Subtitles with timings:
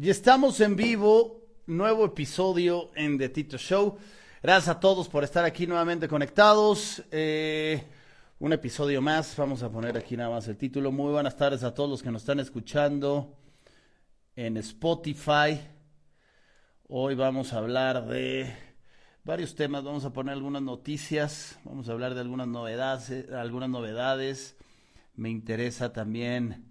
[0.00, 3.98] Y estamos en vivo, nuevo episodio en The Tito Show.
[4.40, 7.02] Gracias a todos por estar aquí nuevamente conectados.
[7.10, 7.82] Eh,
[8.38, 10.92] un episodio más, vamos a poner aquí nada más el título.
[10.92, 13.40] Muy buenas tardes a todos los que nos están escuchando
[14.36, 15.60] en Spotify.
[16.86, 18.54] Hoy vamos a hablar de
[19.24, 24.56] varios temas, vamos a poner algunas noticias, vamos a hablar de algunas novedades, algunas novedades.
[25.16, 26.70] Me interesa también,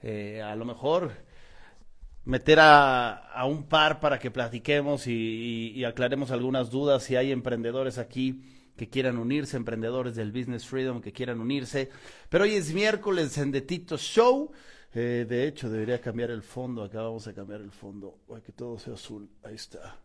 [0.00, 1.26] eh, a lo mejor
[2.28, 8.42] meter a, un par para que platiquemos y, aclaremos algunas dudas si hay emprendedores aquí
[8.76, 11.88] que quieran unirse, emprendedores del Business Freedom que quieran unirse.
[12.28, 14.52] Pero hoy es miércoles en The Tito Show.
[14.94, 16.84] Eh, de hecho, debería cambiar el fondo.
[16.84, 19.28] Acá vamos a cambiar el fondo para que todo sea azul.
[19.42, 19.96] Ahí está.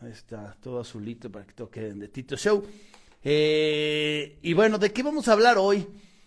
[0.00, 2.64] Ahí está, todo azulito para que toque en The Tito Show.
[3.24, 5.84] Eh, y bueno, ¿de qué vamos a hablar hoy?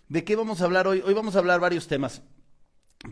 [0.10, 1.02] ¿De qué vamos a hablar hoy?
[1.04, 2.22] Hoy vamos a hablar varios temas.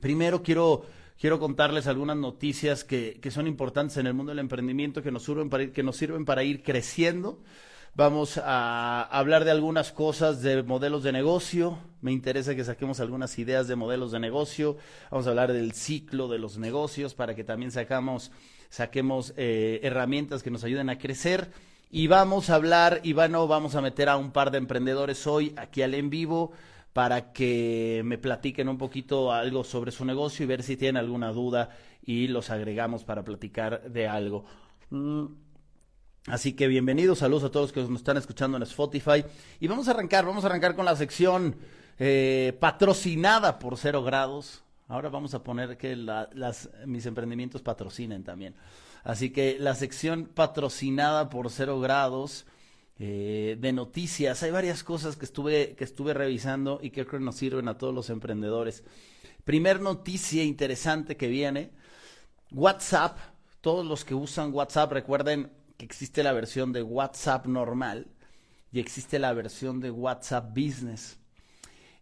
[0.01, 0.85] Primero quiero
[1.19, 5.23] quiero contarles algunas noticias que, que, son importantes en el mundo del emprendimiento que nos
[5.23, 7.39] sirven para ir, que nos sirven para ir creciendo.
[7.97, 11.79] Vamos a hablar de algunas cosas de modelos de negocio.
[12.01, 14.75] Me interesa que saquemos algunas ideas de modelos de negocio.
[15.09, 18.31] Vamos a hablar del ciclo de los negocios para que también saquemos
[19.37, 21.51] eh, herramientas que nos ayuden a crecer.
[21.89, 25.81] Y vamos a hablar, bueno, vamos a meter a un par de emprendedores hoy aquí
[25.81, 26.51] al en vivo
[26.95, 31.33] para que me platiquen un poquito algo sobre su negocio y ver si tienen alguna
[31.33, 31.71] duda
[32.01, 34.45] y los agregamos para platicar de algo.
[34.91, 35.25] Mm,
[36.27, 39.25] así que bienvenidos, saludos a todos los que nos están escuchando en Spotify.
[39.59, 41.57] Y vamos a arrancar, vamos a arrancar con la sección
[41.99, 44.63] eh, patrocinada por Cero Grados.
[44.87, 48.55] Ahora vamos a poner que las, mis emprendimientos patrocinen también.
[49.03, 52.45] Así que la sección patrocinada por Cero Grados
[52.97, 54.41] eh, de noticias.
[54.43, 57.77] Hay varias cosas que estuve, que estuve revisando y que creo que nos sirven a
[57.77, 58.83] todos los emprendedores.
[59.43, 61.71] Primer noticia interesante que viene,
[62.51, 63.17] WhatsApp.
[63.61, 68.07] Todos los que usan WhatsApp recuerden que existe la versión de WhatsApp normal
[68.71, 71.17] y existe la versión de WhatsApp Business.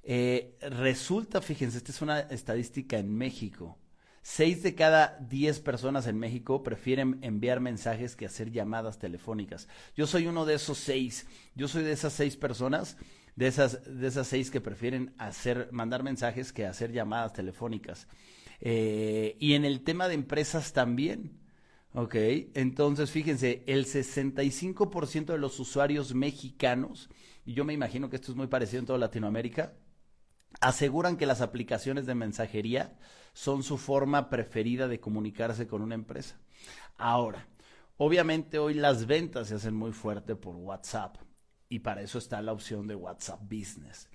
[0.04, 3.78] Eh, resulta, fíjense, esta es una estadística en México.
[4.26, 9.68] Seis de cada diez personas en México prefieren enviar mensajes que hacer llamadas telefónicas.
[9.98, 11.28] Yo soy uno de esos seis.
[11.56, 12.96] Yo soy de esas seis personas,
[13.36, 18.08] de esas, de esas seis que prefieren hacer, mandar mensajes que hacer llamadas telefónicas.
[18.62, 21.42] Eh, y en el tema de empresas también.
[21.94, 22.16] Ok,
[22.54, 27.10] entonces fíjense, el 65% de los usuarios mexicanos,
[27.46, 29.74] y yo me imagino que esto es muy parecido en toda Latinoamérica,
[30.62, 32.98] aseguran que las aplicaciones de mensajería
[33.34, 36.38] son su forma preferida de comunicarse con una empresa.
[36.98, 37.48] Ahora,
[37.98, 41.18] obviamente hoy las ventas se hacen muy fuerte por WhatsApp
[41.68, 44.10] y para eso está la opción de WhatsApp Business.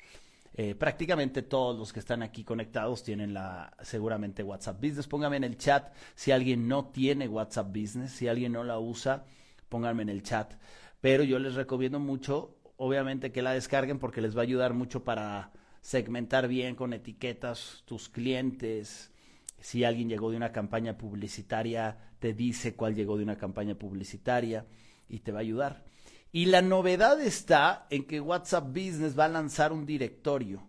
[0.55, 5.07] Eh, prácticamente todos los que están aquí conectados tienen la seguramente WhatsApp Business.
[5.07, 9.25] Póngame en el chat si alguien no tiene WhatsApp Business, si alguien no la usa,
[9.69, 10.55] pónganme en el chat.
[11.01, 15.05] Pero yo les recomiendo mucho, obviamente, que la descarguen porque les va a ayudar mucho
[15.05, 15.53] para
[15.89, 19.11] segmentar bien con etiquetas tus clientes.
[19.59, 24.67] Si alguien llegó de una campaña publicitaria, te dice cuál llegó de una campaña publicitaria
[25.09, 25.87] y te va a ayudar.
[26.31, 30.63] Y la novedad está en que WhatsApp Business va a lanzar un directorio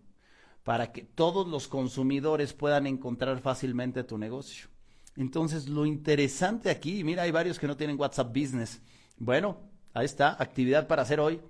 [0.64, 4.68] para que todos los consumidores puedan encontrar fácilmente tu negocio.
[5.16, 8.80] Entonces, lo interesante aquí, mira, hay varios que no tienen WhatsApp Business.
[9.18, 9.58] Bueno,
[9.92, 11.42] ahí está, actividad para hacer hoy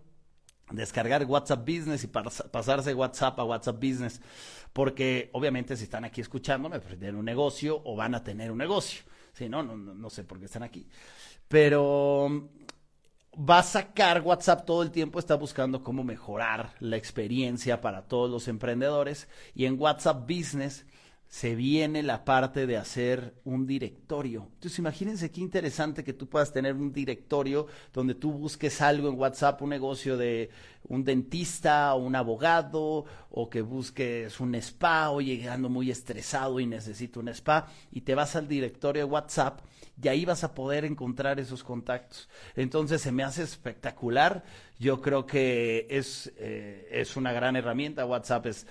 [0.70, 4.20] descargar WhatsApp Business y pasarse WhatsApp a WhatsApp Business,
[4.72, 8.58] porque obviamente si están aquí escuchándome, pues tienen un negocio o van a tener un
[8.58, 9.02] negocio.
[9.32, 10.88] Si no, no, no sé por qué están aquí.
[11.48, 12.48] Pero mm,
[13.48, 18.30] va a sacar WhatsApp todo el tiempo, está buscando cómo mejorar la experiencia para todos
[18.30, 20.86] los emprendedores y en WhatsApp Business
[21.30, 24.48] se viene la parte de hacer un directorio.
[24.54, 29.16] Entonces imagínense qué interesante que tú puedas tener un directorio donde tú busques algo en
[29.16, 30.50] WhatsApp, un negocio de
[30.88, 36.66] un dentista o un abogado, o que busques un spa, o llegando muy estresado y
[36.66, 39.60] necesito un spa, y te vas al directorio de WhatsApp
[40.02, 42.28] y ahí vas a poder encontrar esos contactos.
[42.56, 44.44] Entonces se me hace espectacular.
[44.78, 48.06] Yo creo que es, eh, es una gran herramienta.
[48.06, 48.66] WhatsApp es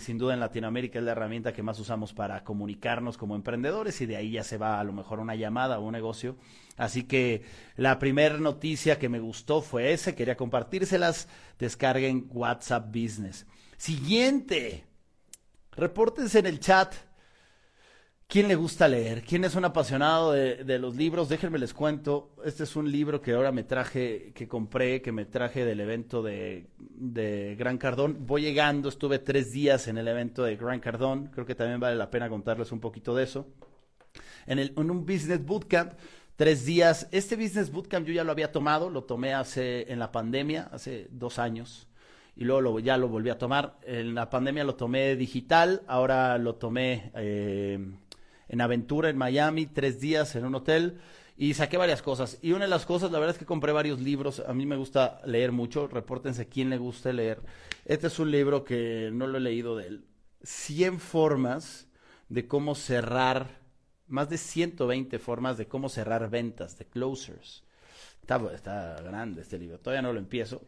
[0.00, 4.06] sin duda en Latinoamérica es la herramienta que más usamos para comunicarnos como emprendedores y
[4.06, 6.36] de ahí ya se va a lo mejor una llamada o un negocio.
[6.76, 7.42] Así que
[7.76, 11.28] la primera noticia que me gustó fue ese, quería compartírselas,
[11.58, 13.46] descarguen WhatsApp Business.
[13.76, 14.84] Siguiente,
[15.72, 16.94] repórtense en el chat
[18.30, 19.24] ¿Quién le gusta leer?
[19.24, 21.28] ¿Quién es un apasionado de, los libros?
[21.28, 22.30] Déjenme les cuento.
[22.44, 26.22] Este es un libro que ahora me traje, que compré, que me traje del evento
[26.22, 26.68] de,
[27.58, 28.18] Gran Cardón.
[28.28, 31.26] Voy llegando, estuve tres días en el evento de Gran Cardón.
[31.32, 33.48] Creo que también vale la pena contarles un poquito de eso.
[34.46, 35.94] En, el, en un Business Bootcamp,
[36.36, 37.08] tres días.
[37.10, 41.08] Este Business Bootcamp yo ya lo había tomado, lo tomé hace en la pandemia, hace
[41.10, 41.88] dos años
[42.36, 43.80] y luego ya lo volví a tomar.
[43.82, 47.84] En la pandemia lo tomé digital, ahora lo tomé eh,
[48.50, 50.98] en aventura en Miami, tres días en un hotel
[51.36, 52.38] y saqué varias cosas.
[52.42, 54.42] Y una de las cosas, la verdad es que compré varios libros.
[54.46, 55.86] A mí me gusta leer mucho.
[55.86, 57.40] Repórtense quién le gusta leer.
[57.84, 60.04] Este es un libro que no lo he leído de él.
[60.42, 61.86] 100 formas
[62.28, 63.60] de cómo cerrar,
[64.08, 67.62] más de 120 formas de cómo cerrar ventas, de closers.
[68.20, 69.78] Está, está grande este libro.
[69.78, 70.60] Todavía no lo empiezo,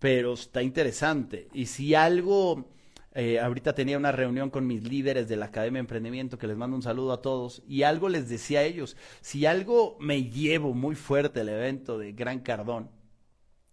[0.00, 1.48] pero está interesante.
[1.54, 2.68] Y si algo
[3.12, 6.56] eh, ahorita tenía una reunión con mis líderes de la Academia de Emprendimiento, que les
[6.56, 10.74] mando un saludo a todos, y algo les decía a ellos, si algo me llevo
[10.74, 12.90] muy fuerte el evento de Gran Cardón,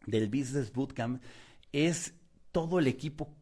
[0.07, 1.21] del Business Bootcamp,
[1.71, 2.15] es
[2.51, 3.35] todo el equipo,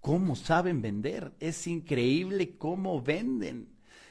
[0.00, 3.68] cómo saben vender, es increíble cómo venden,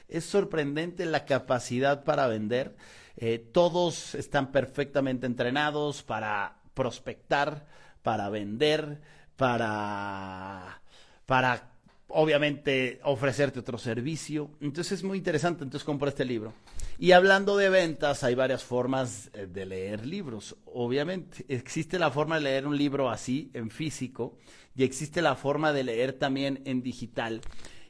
[0.08, 2.76] es sorprendente la capacidad para vender,
[3.16, 7.66] eh, todos están perfectamente entrenados para prospectar,
[8.02, 9.02] para vender,
[9.36, 10.80] para
[11.26, 11.76] para
[12.08, 14.50] obviamente ofrecerte otro servicio.
[14.60, 16.54] Entonces es muy interesante, entonces compro este libro.
[16.98, 21.44] Y hablando de ventas, hay varias formas eh, de leer libros, obviamente.
[21.48, 24.38] Existe la forma de leer un libro así, en físico,
[24.74, 27.42] y existe la forma de leer también en digital.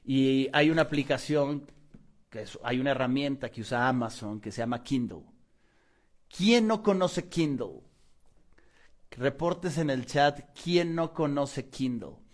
[0.04, 1.66] Y hay una aplicación,
[2.64, 5.22] hay una herramienta que usa Amazon que se llama Kindle.
[6.28, 7.80] ¿Quién no conoce Kindle?
[9.10, 12.25] Reportes en el chat, ¿quién no conoce Kindle?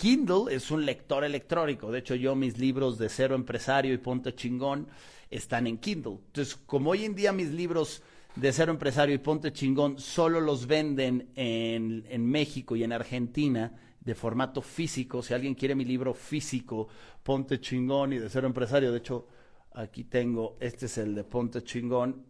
[0.00, 1.92] Kindle es un lector electrónico.
[1.92, 4.88] De hecho, yo mis libros de Cero Empresario y Ponte Chingón
[5.30, 6.20] están en Kindle.
[6.28, 8.02] Entonces, como hoy en día mis libros
[8.34, 13.78] de Cero Empresario y Ponte Chingón solo los venden en, en México y en Argentina
[14.00, 16.88] de formato físico, si alguien quiere mi libro físico,
[17.22, 19.28] Ponte Chingón y de Cero Empresario, de hecho,
[19.74, 22.24] aquí tengo, este es el de Ponte Chingón,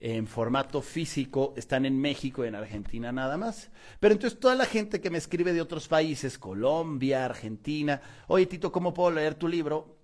[0.00, 3.70] en formato físico están en México y en Argentina nada más.
[4.00, 8.70] Pero entonces toda la gente que me escribe de otros países, Colombia, Argentina, oye Tito,
[8.70, 9.98] ¿cómo puedo leer tu libro?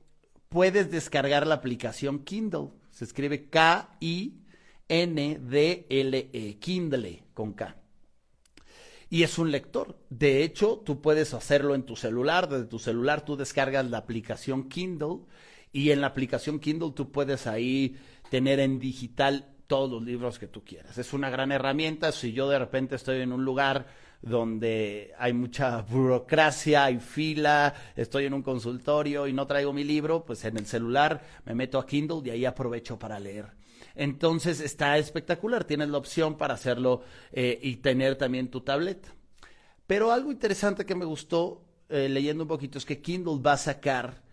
[0.48, 2.70] Puedes descargar la aplicación Kindle.
[2.90, 4.38] Se escribe K-I-N-D-L-E,
[6.58, 7.76] Kindle con K.
[9.10, 9.98] Y es un lector.
[10.10, 12.48] De hecho, tú puedes hacerlo en tu celular.
[12.48, 15.20] Desde tu celular tú descargas la aplicación Kindle
[15.72, 17.96] y en la aplicación Kindle tú puedes ahí
[18.30, 20.98] tener en digital todos los libros que tú quieras.
[20.98, 22.12] Es una gran herramienta.
[22.12, 23.86] Si yo de repente estoy en un lugar
[24.22, 30.24] donde hay mucha burocracia, hay fila, estoy en un consultorio y no traigo mi libro,
[30.24, 33.52] pues en el celular me meto a Kindle y ahí aprovecho para leer.
[33.94, 37.02] Entonces está espectacular, tienes la opción para hacerlo
[37.32, 39.14] eh, y tener también tu tableta.
[39.86, 43.58] Pero algo interesante que me gustó eh, leyendo un poquito es que Kindle va a
[43.58, 44.23] sacar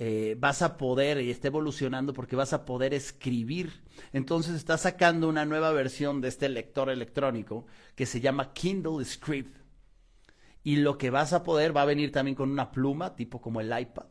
[0.00, 3.82] eh, vas a poder, y está evolucionando porque vas a poder escribir.
[4.12, 9.56] Entonces está sacando una nueva versión de este lector electrónico que se llama Kindle Script.
[10.62, 13.60] Y lo que vas a poder va a venir también con una pluma, tipo como
[13.60, 14.06] el iPad.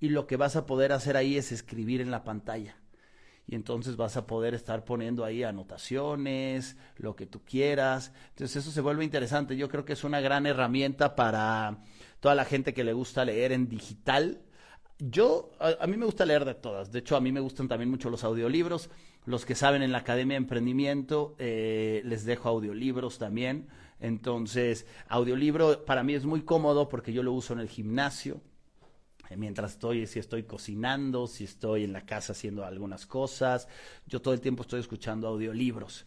[0.00, 2.78] Y lo que vas a poder hacer ahí es escribir en la pantalla.
[3.46, 8.12] Y entonces vas a poder estar poniendo ahí anotaciones, lo que tú quieras.
[8.30, 9.54] Entonces eso se vuelve interesante.
[9.54, 11.82] Yo creo que es una gran herramienta para
[12.20, 14.45] toda la gente que le gusta leer en digital
[14.98, 16.90] yo, a, mí me gusta leer de todas.
[16.90, 18.90] De hecho, a mí me gustan también mucho los audiolibros.
[19.26, 23.68] Los que saben en la Academia de Emprendimiento, eh, les dejo audiolibros también.
[24.00, 28.40] Entonces, audiolibro para mí es muy cómodo porque yo lo uso en el gimnasio.
[29.28, 33.68] Eh, mientras estoy, si estoy cocinando, si estoy en la casa haciendo algunas cosas,
[34.06, 36.06] yo todo el tiempo estoy escuchando audiolibros.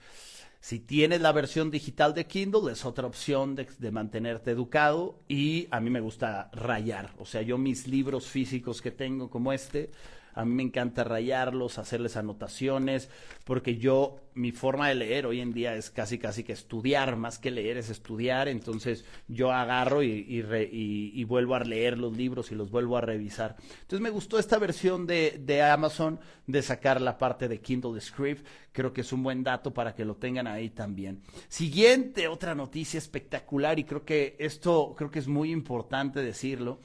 [0.62, 5.80] Si tienes la versión digital de Kindle, es otra opción de, mantenerte educado y a
[5.80, 7.14] mí me gusta rayar.
[7.18, 9.90] O sea, yo mis libros físicos que tengo como este,
[10.34, 13.10] A mí me encanta rayarlos, hacerles anotaciones,
[13.44, 17.40] porque yo, mi forma de leer hoy en día es casi, casi que estudiar, más
[17.40, 18.48] que leer es estudiar.
[18.48, 23.56] Entonces yo agarro y, y, vuelvo a leer los libros y los vuelvo a revisar.
[23.82, 28.46] Entonces me gustó esta versión de, de Amazon de sacar la parte de Kindle Script.
[28.72, 31.22] Creo que es un buen dato para que lo tengan ahí también.
[31.48, 36.80] Siguiente, otra noticia espectacular y creo que esto, creo que es muy importante decirlo.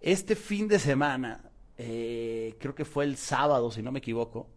[0.00, 1.49] Este fin de semana,
[1.82, 4.48] eh, creo que fue el sábado, si no me equivoco.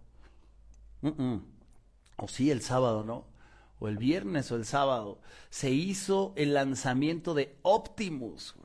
[2.17, 3.25] O sí, el sábado, ¿no?
[3.79, 5.19] O el viernes o el sábado.
[5.49, 8.55] Se hizo el lanzamiento de Optimus.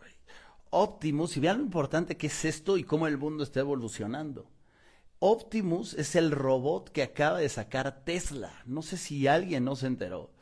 [0.70, 4.50] Optimus, y vean lo importante que es esto y cómo el mundo está evolucionando.
[5.20, 8.52] Optimus es el robot que acaba de sacar Tesla.
[8.66, 10.32] No sé si alguien no se enteró,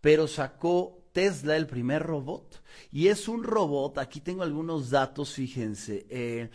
[0.00, 2.62] pero sacó Tesla el primer robot.
[2.90, 6.06] Y es un robot, aquí tengo algunos datos, fíjense.
[6.10, 6.50] Eh,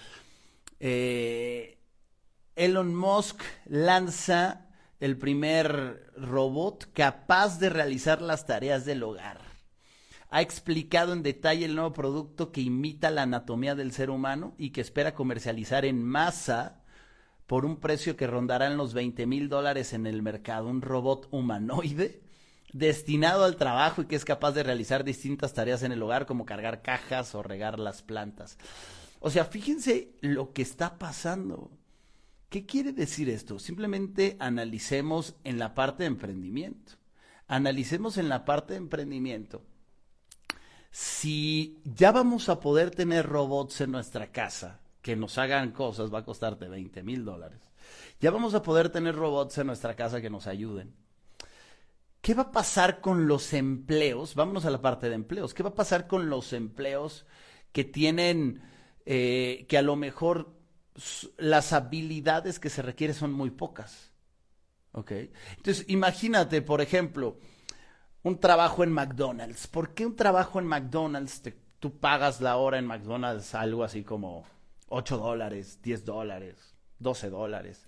[0.79, 1.79] eh,
[2.55, 4.67] Elon Musk lanza
[4.99, 9.39] el primer robot capaz de realizar las tareas del hogar.
[10.29, 14.71] Ha explicado en detalle el nuevo producto que imita la anatomía del ser humano y
[14.71, 16.81] que espera comercializar en masa
[17.45, 20.67] por un precio que rondará en los 20 mil dólares en el mercado.
[20.67, 22.21] Un robot humanoide
[22.73, 26.45] destinado al trabajo y que es capaz de realizar distintas tareas en el hogar como
[26.45, 28.57] cargar cajas o regar las plantas.
[29.25, 31.71] O sea, fíjense lo que está pasando.
[32.47, 33.57] ¿Qué quiere decir esto?
[33.57, 36.93] Simplemente analicemos en la parte de emprendimiento.
[37.47, 39.63] Analicemos en la parte de emprendimiento.
[40.91, 46.19] Si ya vamos a poder tener robots en nuestra casa que nos hagan cosas, va
[46.19, 47.61] a costarte 20 mil dólares.
[48.21, 50.93] Ya vamos a poder tener robots en nuestra casa que nos ayuden
[52.21, 54.33] ¿Qué va a pasar con los empleos?
[54.35, 55.53] Vámonos a la parte de empleos.
[55.53, 57.25] ¿Qué va a pasar con los empleos
[57.71, 58.63] que tienen,
[59.05, 60.55] eh, que a lo mejor
[61.37, 64.11] las habilidades que se requieren son muy pocas?
[64.91, 65.11] ¿Ok?
[65.57, 67.37] Entonces, imagínate, por ejemplo,
[68.23, 69.67] un trabajo en McDonald's.
[69.67, 71.41] ¿Por qué un trabajo en McDonald's?
[71.79, 74.45] tú pagas la hora en McDonald's algo así como
[74.87, 77.87] 8 dólares, 10 dólares, 12 dólares.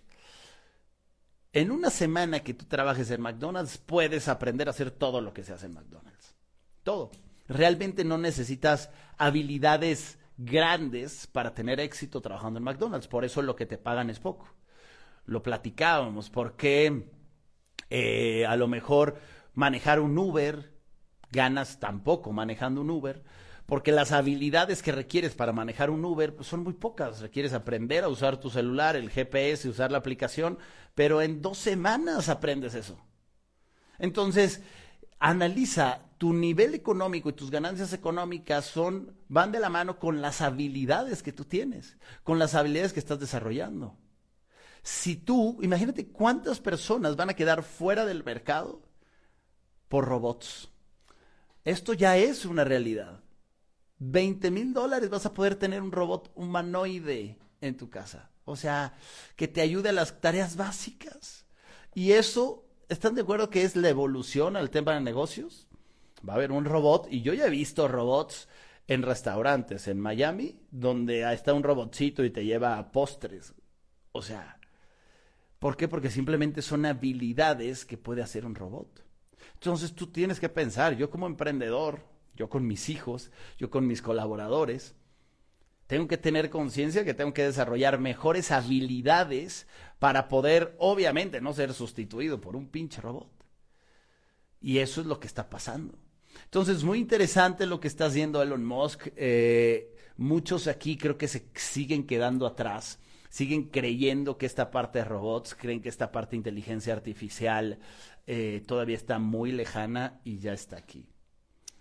[1.53, 5.43] En una semana que tú trabajes en McDonald's, puedes aprender a hacer todo lo que
[5.43, 6.35] se hace en McDonald's.
[6.83, 7.09] Todo.
[7.47, 13.07] Realmente no necesitas habilidades grandes para tener éxito trabajando en McDonald's.
[13.07, 14.47] Por eso lo que te pagan es poco.
[15.25, 17.09] Lo platicábamos, porque
[17.89, 19.19] eh, a lo mejor
[19.53, 20.73] manejar un Uber,
[21.31, 23.23] ganas tampoco manejando un Uber,
[23.65, 27.19] porque las habilidades que requieres para manejar un Uber pues, son muy pocas.
[27.19, 30.57] Requieres aprender a usar tu celular, el GPS, usar la aplicación,
[30.95, 32.97] pero en dos semanas aprendes eso.
[33.99, 34.63] Entonces,
[35.19, 40.41] analiza tu nivel económico y tus ganancias económicas son van de la mano con las
[40.41, 43.97] habilidades que tú tienes, con las habilidades que estás desarrollando.
[44.83, 48.81] Si tú, imagínate cuántas personas van a quedar fuera del mercado
[49.87, 50.69] por robots.
[51.63, 53.21] Esto ya es una realidad.
[53.99, 58.31] 20 mil dólares vas a poder tener un robot humanoide en tu casa.
[58.45, 58.97] O sea,
[59.35, 61.45] que te ayude a las tareas básicas.
[61.93, 65.66] Y eso, ¿están de acuerdo que es la evolución al tema de negocios?
[66.27, 68.47] Va a haber un robot, y yo ya he visto robots
[68.87, 73.53] en restaurantes en Miami, donde está un robotcito y te lleva postres.
[74.13, 74.59] O sea,
[75.59, 75.87] ¿por qué?
[75.87, 79.03] Porque simplemente son habilidades que puede hacer un robot.
[79.53, 82.01] Entonces tú tienes que pensar, yo como emprendedor,
[82.35, 84.95] yo con mis hijos, yo con mis colaboradores.
[85.87, 89.67] Tengo que tener conciencia que tengo que desarrollar mejores habilidades
[89.99, 93.31] para poder, obviamente, no ser sustituido por un pinche robot.
[94.59, 95.97] Y eso es lo que está pasando.
[96.45, 99.07] Entonces, muy interesante lo que está haciendo Elon Musk.
[99.15, 105.05] Eh, muchos aquí creo que se siguen quedando atrás, siguen creyendo que esta parte de
[105.05, 107.79] robots, creen que esta parte de inteligencia artificial
[108.25, 111.07] eh, todavía está muy lejana y ya está aquí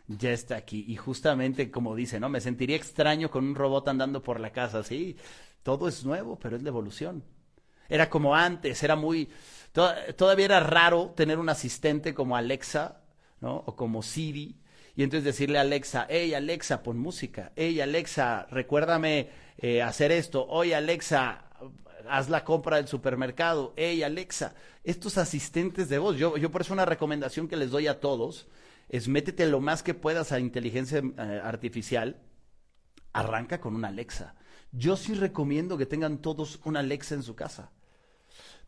[0.08, 0.84] ya está aquí.
[0.88, 2.28] Y justamente como dice, ¿no?
[2.28, 4.82] Me sentiría extraño con un robot andando por la casa.
[4.82, 5.16] Sí,
[5.62, 7.24] todo es nuevo, pero es la evolución.
[7.88, 9.28] Era como antes, era muy...
[10.16, 13.02] todavía era raro tener un asistente como Alexa,
[13.40, 13.62] ¿no?
[13.66, 14.60] O como Siri.
[14.94, 17.52] Y entonces decirle a Alexa, hey Alexa, pon música.
[17.56, 20.46] Hey Alexa, recuérdame eh, hacer esto.
[20.48, 21.50] Oye Alexa,
[22.08, 23.74] haz la compra del supermercado.
[23.76, 26.16] Hey Alexa, estos asistentes de voz.
[26.16, 28.48] Yo, yo por eso una recomendación que les doy a todos
[28.88, 32.20] es métete lo más que puedas a inteligencia eh, artificial,
[33.12, 34.34] arranca con una Alexa.
[34.72, 37.72] Yo sí recomiendo que tengan todos una Alexa en su casa,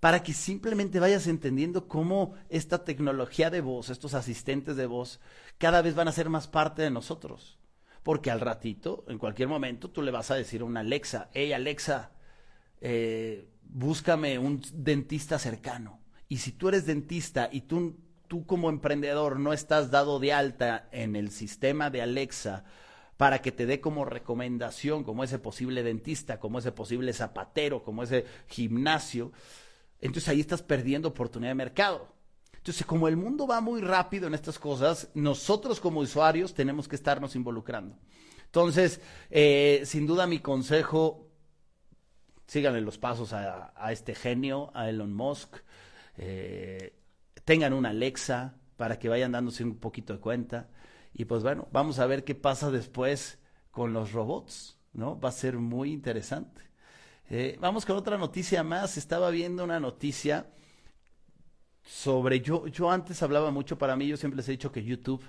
[0.00, 5.20] para que simplemente vayas entendiendo cómo esta tecnología de voz, estos asistentes de voz,
[5.58, 7.58] cada vez van a ser más parte de nosotros.
[8.02, 11.52] Porque al ratito, en cualquier momento, tú le vas a decir a una Alexa, hey
[11.52, 12.12] Alexa,
[12.80, 16.00] eh, búscame un dentista cercano.
[16.28, 20.88] Y si tú eres dentista y tú, tú como emprendedor no estás dado de alta
[20.92, 22.64] en el sistema de Alexa
[23.16, 28.04] para que te dé como recomendación, como ese posible dentista, como ese posible zapatero, como
[28.04, 29.32] ese gimnasio,
[30.00, 32.08] entonces ahí estás perdiendo oportunidad de mercado.
[32.56, 36.96] Entonces, como el mundo va muy rápido en estas cosas, nosotros como usuarios tenemos que
[36.96, 37.96] estarnos involucrando.
[38.44, 39.00] Entonces,
[39.30, 41.30] eh, sin duda mi consejo,
[42.46, 45.56] síganle los pasos a, este genio, a Elon Musk,
[46.16, 46.94] eh,
[47.44, 50.68] tengan una Alexa para que vayan dándose un poquito de cuenta.
[51.12, 53.38] Y pues bueno, vamos a ver qué pasa después
[53.70, 55.18] con los robots, ¿no?
[55.18, 56.67] Va a ser muy interesante.
[57.30, 58.96] Eh, vamos con otra noticia más.
[58.96, 60.46] Estaba viendo una noticia
[61.82, 62.66] sobre yo.
[62.68, 64.06] Yo antes hablaba mucho para mí.
[64.08, 65.22] Yo siempre les he dicho que YouTube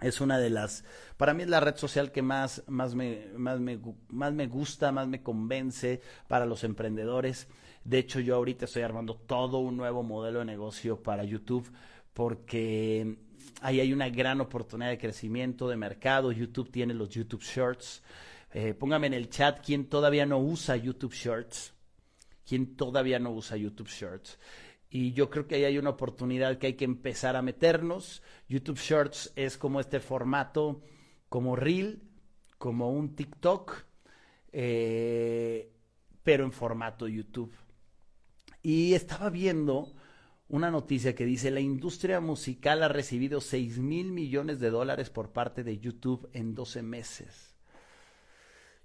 [0.00, 0.84] es una de las.
[1.16, 4.92] Para mí es la red social que más, más, me, más, me, más me gusta,
[4.92, 7.48] más me convence para los emprendedores.
[7.84, 11.70] De hecho, yo ahorita estoy armando todo un nuevo modelo de negocio para YouTube
[12.12, 13.18] porque
[13.62, 16.30] ahí hay una gran oportunidad de crecimiento de mercado.
[16.30, 18.02] YouTube tiene los YouTube Shorts.
[18.52, 21.74] Eh, póngame en el chat quién todavía no usa YouTube Shorts.
[22.44, 24.38] ¿Quién todavía no usa YouTube Shorts?
[24.90, 28.22] Y yo creo que ahí hay una oportunidad que hay que empezar a meternos.
[28.48, 30.82] YouTube Shorts es como este formato,
[31.28, 32.02] como Reel,
[32.58, 33.84] como un TikTok,
[34.52, 35.72] eh,
[36.24, 37.54] pero en formato YouTube.
[38.62, 39.94] Y estaba viendo
[40.48, 45.30] una noticia que dice, la industria musical ha recibido 6 mil millones de dólares por
[45.30, 47.49] parte de YouTube en 12 meses.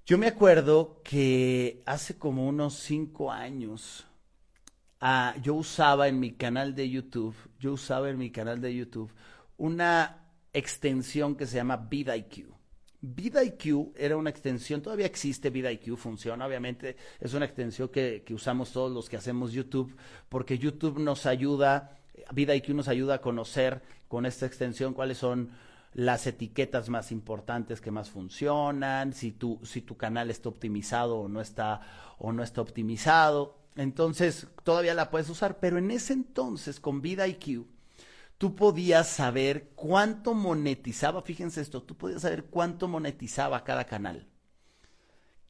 [0.07, 4.05] Yo me acuerdo que hace como unos cinco años,
[5.01, 9.11] ah, yo usaba en mi canal de YouTube, yo usaba en mi canal de YouTube
[9.57, 12.53] una extensión que se llama VidIQ.
[13.01, 18.71] VidIQ era una extensión, todavía existe VidIQ, funciona, obviamente es una extensión que, que usamos
[18.71, 19.95] todos los que hacemos YouTube,
[20.29, 21.97] porque YouTube nos ayuda,
[22.31, 25.49] VidIQ nos ayuda a conocer con esta extensión cuáles son
[25.95, 31.29] las etiquetas más importantes que más funcionan, si tu, si tu canal está optimizado o
[31.29, 31.79] no está,
[32.17, 33.57] o no está optimizado.
[33.77, 37.65] Entonces, todavía la puedes usar, pero en ese entonces, con VidIQ,
[38.37, 44.27] tú podías saber cuánto monetizaba, fíjense esto, tú podías saber cuánto monetizaba cada canal,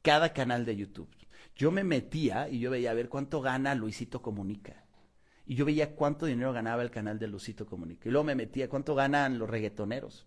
[0.00, 1.10] cada canal de YouTube.
[1.56, 4.84] Yo me metía y yo veía a ver cuánto gana Luisito Comunica.
[5.44, 8.08] Y yo veía cuánto dinero ganaba el canal de Luisito Comunica.
[8.08, 10.26] Y luego me metía cuánto ganan los reggaetoneros.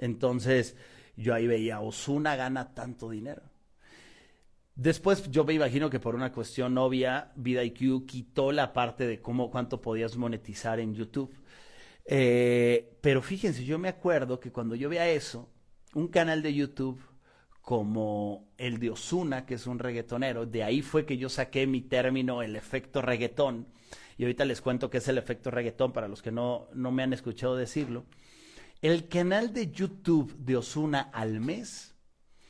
[0.00, 0.76] Entonces,
[1.14, 3.42] yo ahí veía, Osuna gana tanto dinero.
[4.74, 9.50] Después yo me imagino que por una cuestión obvia, VidIQ quitó la parte de cómo
[9.50, 11.36] cuánto podías monetizar en YouTube.
[12.06, 15.50] Eh, pero fíjense, yo me acuerdo que cuando yo veía eso,
[15.94, 16.98] un canal de YouTube
[17.60, 21.82] como el de Osuna, que es un reggaetonero, de ahí fue que yo saqué mi
[21.82, 23.68] término, el efecto reggaetón.
[24.16, 27.02] Y ahorita les cuento qué es el efecto reggaetón para los que no, no me
[27.02, 28.06] han escuchado decirlo.
[28.82, 31.94] El canal de YouTube de Osuna al mes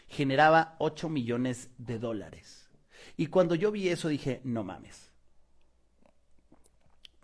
[0.07, 2.71] generaba 8 millones de dólares.
[3.17, 5.11] Y cuando yo vi eso dije, no mames.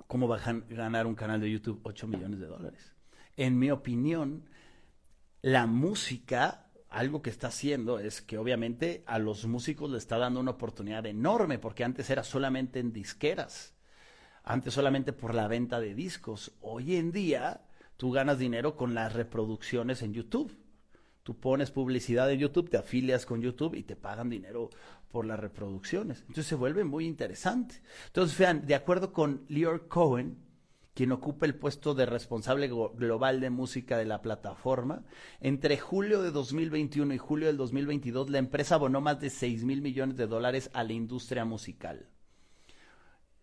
[0.09, 2.95] ¿Cómo va a ganar un canal de YouTube 8 millones de dólares?
[3.37, 4.49] En mi opinión,
[5.41, 10.41] la música, algo que está haciendo es que obviamente a los músicos le está dando
[10.41, 13.73] una oportunidad enorme, porque antes era solamente en disqueras,
[14.43, 16.57] antes solamente por la venta de discos.
[16.61, 17.66] Hoy en día
[17.97, 20.57] tú ganas dinero con las reproducciones en YouTube.
[21.23, 24.71] Tú pones publicidad en YouTube, te afilias con YouTube y te pagan dinero
[25.11, 26.21] por las reproducciones.
[26.21, 27.83] Entonces se vuelve muy interesante.
[28.07, 30.39] Entonces, vean, de acuerdo con Lior Cohen,
[30.95, 35.05] quien ocupa el puesto de responsable global de música de la plataforma,
[35.41, 39.83] entre julio de 2021 y julio del 2022 la empresa abonó más de 6 mil
[39.83, 42.09] millones de dólares a la industria musical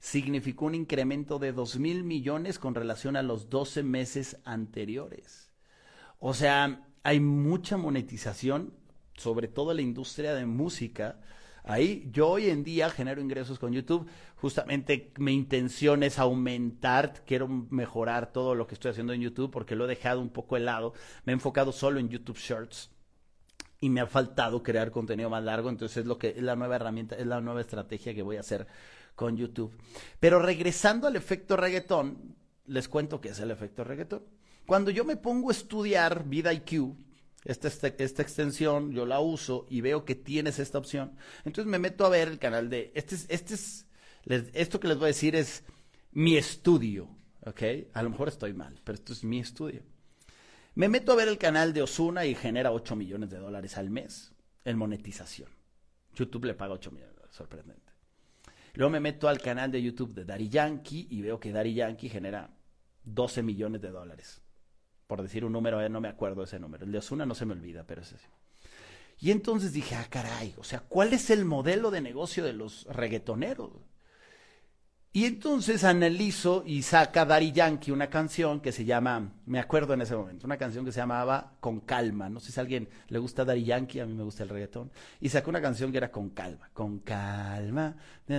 [0.03, 5.49] significó un incremento de 2 mil millones con relación a los 12 meses anteriores.
[6.19, 8.73] O sea, hay mucha monetización,
[9.15, 11.21] sobre todo en la industria de música.
[11.63, 14.05] Ahí yo hoy en día genero ingresos con YouTube.
[14.35, 19.77] Justamente mi intención es aumentar, quiero mejorar todo lo que estoy haciendo en YouTube porque
[19.77, 20.93] lo he dejado un poco de lado.
[21.23, 22.91] Me he enfocado solo en YouTube Shorts
[23.79, 25.69] y me ha faltado crear contenido más largo.
[25.69, 28.41] Entonces es lo que es la nueva herramienta, es la nueva estrategia que voy a
[28.41, 28.67] hacer
[29.15, 29.77] con YouTube.
[30.19, 34.23] Pero regresando al efecto reggaetón, les cuento qué es el efecto reggaetón.
[34.65, 36.95] Cuando yo me pongo a estudiar VidIQ,
[37.45, 41.15] esta, esta, esta, extensión, yo la uso y veo que tienes esta opción.
[41.43, 43.85] Entonces me meto a ver el canal de, este es, este es,
[44.53, 45.63] esto que les voy a decir es
[46.11, 47.09] mi estudio,
[47.45, 47.61] ¿ok?
[47.93, 49.81] A lo mejor estoy mal, pero esto es mi estudio.
[50.75, 53.89] Me meto a ver el canal de Osuna y genera 8 millones de dólares al
[53.89, 54.31] mes
[54.63, 55.49] en monetización.
[56.15, 57.82] YouTube le paga 8 millones, sorprendente.
[58.73, 62.09] Luego me meto al canal de YouTube de Daddy Yankee y veo que Daddy Yankee
[62.09, 62.49] genera
[63.03, 64.41] 12 millones de dólares.
[65.05, 66.85] Por decir un número, eh, no me acuerdo ese número.
[66.85, 68.27] El de Osuna no se me olvida, pero es así.
[69.19, 72.85] Y entonces dije, ah, caray, o sea, ¿cuál es el modelo de negocio de los
[72.85, 73.71] reggaetoneros?
[75.15, 80.01] Y entonces analizo y saca Daddy Yankee una canción que se llama, me acuerdo en
[80.01, 82.29] ese momento, una canción que se llamaba Con Calma.
[82.29, 84.91] No sé si a alguien le gusta Daddy Yankee, a mí me gusta el reggaetón.
[85.21, 86.67] Y sacó una canción que era Con Calma.
[86.73, 87.95] Con Calma.
[88.27, 88.33] Y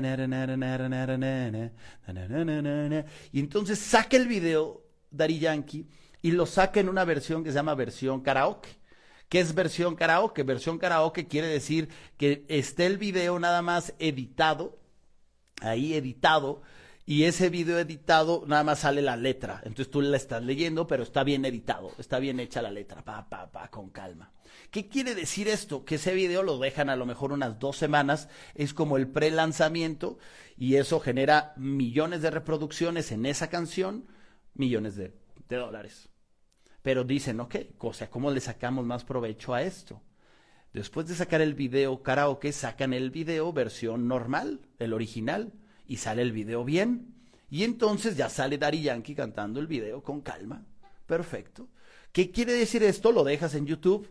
[3.39, 4.83] entonces saca el video
[5.13, 5.87] Daddy Yankee
[6.23, 8.71] y lo saca en una versión que se llama versión karaoke.
[9.29, 10.43] ¿Qué es versión karaoke?
[10.43, 14.83] Versión karaoke quiere decir que esté el video nada más editado
[15.71, 16.63] ahí editado
[17.07, 19.61] y ese video editado nada más sale la letra.
[19.65, 23.29] Entonces tú la estás leyendo, pero está bien editado, está bien hecha la letra, pa,
[23.29, 24.33] pa, pa, con calma.
[24.71, 25.85] ¿Qué quiere decir esto?
[25.85, 30.19] Que ese video lo dejan a lo mejor unas dos semanas, es como el pre-lanzamiento
[30.57, 34.07] y eso genera millones de reproducciones en esa canción,
[34.55, 35.13] millones de,
[35.49, 36.09] dólares.
[36.83, 40.03] Pero dicen, ok, o sea, ¿cómo le sacamos más provecho a esto?
[40.75, 45.53] Después de sacar el video karaoke, sacan el video versión normal, el original,
[45.87, 47.15] y sale el video bien.
[47.49, 50.67] Y entonces ya sale Dari Yankee cantando el video con calma.
[51.07, 51.69] Perfecto.
[52.11, 53.13] ¿Qué quiere decir esto?
[53.13, 54.11] Lo dejas en YouTube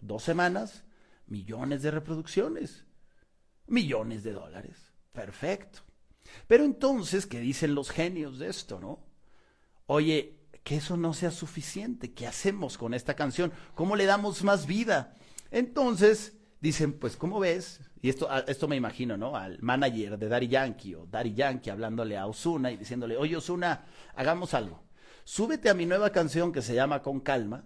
[0.00, 0.82] dos semanas,
[1.28, 2.84] millones de reproducciones,
[3.68, 4.92] millones de dólares.
[5.12, 5.82] Perfecto.
[6.48, 8.98] Pero entonces, ¿qué dicen los genios de esto, no?
[9.86, 12.12] Oye, que eso no sea suficiente.
[12.14, 13.52] ¿Qué hacemos con esta canción?
[13.76, 15.16] ¿Cómo le damos más vida?
[15.50, 17.80] Entonces, dicen, pues, ¿cómo ves?
[18.02, 19.36] Y esto, esto me imagino, ¿no?
[19.36, 23.84] Al manager de Daddy Yankee o Daddy Yankee hablándole a Osuna y diciéndole, oye Osuna,
[24.14, 24.82] hagamos algo.
[25.24, 27.64] Súbete a mi nueva canción que se llama Con Calma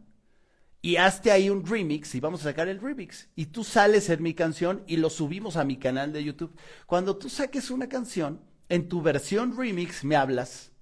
[0.83, 3.31] y hazte ahí un remix y vamos a sacar el remix.
[3.37, 6.55] Y tú sales en mi canción y lo subimos a mi canal de YouTube.
[6.85, 10.74] Cuando tú saques una canción, en tu versión remix me hablas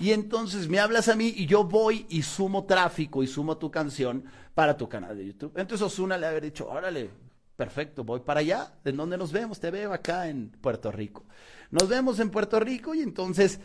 [0.00, 3.70] y entonces me hablas a mí y yo voy y sumo tráfico y sumo tu
[3.70, 5.52] canción para tu canal de YouTube.
[5.56, 7.10] Entonces Osuna le había dicho, órale,
[7.54, 8.72] perfecto, voy para allá.
[8.82, 9.60] ¿De dónde nos vemos?
[9.60, 11.26] Te veo acá en Puerto Rico.
[11.70, 13.60] Nos vemos en Puerto Rico y entonces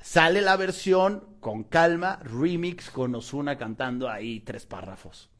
[0.00, 5.30] sale la versión con calma, remix con Osuna cantando ahí tres párrafos.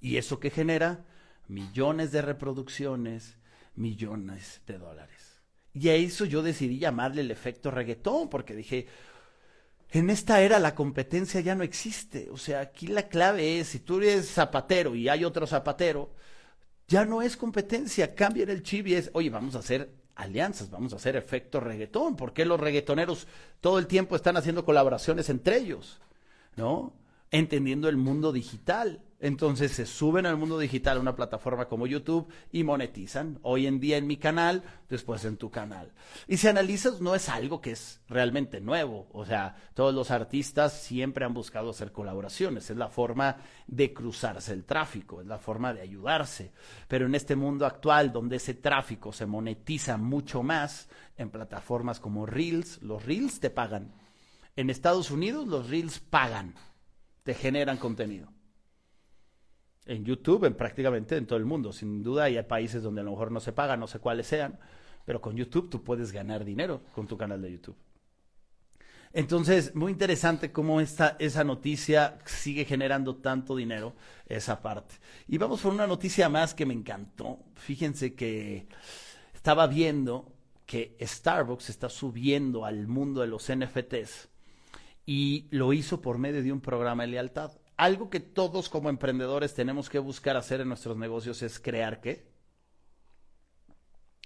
[0.00, 1.04] ¿Y eso que genera?
[1.46, 3.36] Millones de reproducciones,
[3.74, 5.42] millones de dólares.
[5.74, 8.86] Y a eso yo decidí llamarle el efecto reggaetón, porque dije,
[9.90, 12.28] en esta era la competencia ya no existe.
[12.30, 16.10] O sea, aquí la clave es, si tú eres zapatero y hay otro zapatero,
[16.88, 20.92] ya no es competencia, cambien el chip y es, oye, vamos a hacer alianzas, vamos
[20.92, 22.16] a hacer efecto reggaetón.
[22.16, 23.26] ¿Por qué los reggaetoneros
[23.60, 26.00] todo el tiempo están haciendo colaboraciones entre ellos?
[26.56, 26.92] ¿No?
[27.30, 29.02] Entendiendo el mundo digital.
[29.18, 33.38] Entonces se suben al mundo digital a una plataforma como YouTube y monetizan.
[33.42, 35.92] Hoy en día en mi canal, después en tu canal.
[36.28, 39.08] Y si analizas, no es algo que es realmente nuevo.
[39.12, 42.68] O sea, todos los artistas siempre han buscado hacer colaboraciones.
[42.68, 46.52] Es la forma de cruzarse el tráfico, es la forma de ayudarse.
[46.86, 52.26] Pero en este mundo actual, donde ese tráfico se monetiza mucho más en plataformas como
[52.26, 53.94] Reels, los Reels te pagan.
[54.56, 56.54] En Estados Unidos, los Reels pagan,
[57.26, 58.28] te generan contenido
[59.84, 61.72] en YouTube, en prácticamente en todo el mundo.
[61.72, 64.60] Sin duda hay países donde a lo mejor no se paga, no sé cuáles sean,
[65.04, 67.76] pero con YouTube tú puedes ganar dinero con tu canal de YouTube.
[69.12, 74.94] Entonces, muy interesante cómo esta, esa noticia sigue generando tanto dinero, esa parte.
[75.26, 77.40] Y vamos por una noticia más que me encantó.
[77.56, 78.68] Fíjense que
[79.34, 80.32] estaba viendo
[80.64, 84.28] que Starbucks está subiendo al mundo de los NFTs
[85.06, 89.54] y lo hizo por medio de un programa de lealtad algo que todos como emprendedores
[89.54, 92.26] tenemos que buscar hacer en nuestros negocios es crear qué?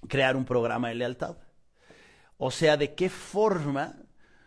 [0.09, 1.37] Crear un programa de lealtad.
[2.37, 3.97] O sea, de qué forma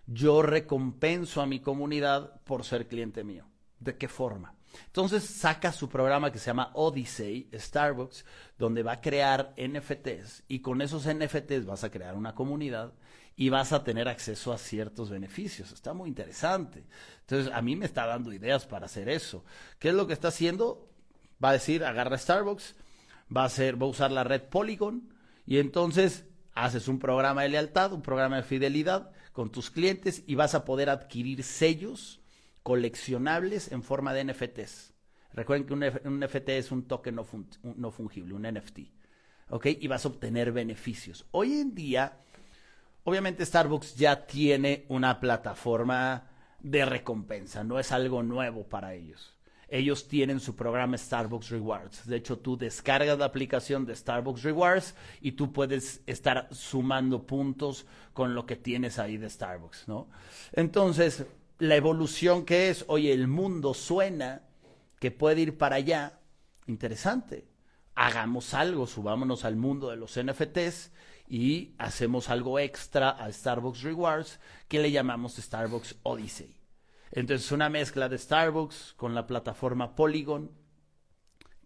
[0.06, 3.46] yo recompenso a mi comunidad por ser cliente mío.
[3.80, 4.56] ¿De qué forma?
[4.86, 8.26] Entonces saca su programa que se llama Odyssey, Starbucks,
[8.58, 12.94] donde va a crear NFTs y con esos NFTs vas a crear una comunidad
[13.36, 15.72] y vas a tener acceso a ciertos beneficios.
[15.72, 16.86] Está muy interesante.
[17.22, 19.44] Entonces, a mí me está dando ideas para hacer eso.
[19.80, 20.90] ¿Qué es lo que está haciendo?
[21.44, 22.76] Va a decir, agarra Starbucks,
[23.36, 25.14] va a, hacer, va a usar la red Polygon
[25.46, 30.36] y entonces haces un programa de lealtad, un programa de fidelidad con tus clientes y
[30.36, 32.22] vas a poder adquirir sellos
[32.62, 34.94] coleccionables en forma de NFTs.
[35.34, 37.26] Recuerden que un, NFT es un token no,
[37.64, 38.80] no fungible, un NFT.
[39.50, 39.66] ¿Ok?
[39.80, 41.26] Y vas a obtener beneficios.
[41.32, 42.20] Hoy en día
[43.06, 49.36] Obviamente Starbucks ya tiene una plataforma de recompensa, no es algo nuevo para ellos.
[49.68, 52.06] ellos tienen su programa Starbucks Rewards.
[52.06, 57.88] De hecho, tú descargas la aplicación de Starbucks Rewards y tú puedes estar sumando puntos
[58.14, 60.10] con lo que tienes ahí de Starbucks, ¿no?
[60.52, 61.26] Entonces,
[61.58, 64.44] la evolución que es, oye, el mundo suena
[65.00, 66.20] que puede ir para allá,
[66.68, 67.48] interesante.
[67.96, 70.92] Hagamos algo, subámonos al mundo de los NFTs
[71.34, 76.56] y hacemos algo extra a Starbucks Rewards que le llamamos Starbucks Odyssey.
[77.12, 80.52] Entonces, una mezcla de Starbucks con la plataforma Polygon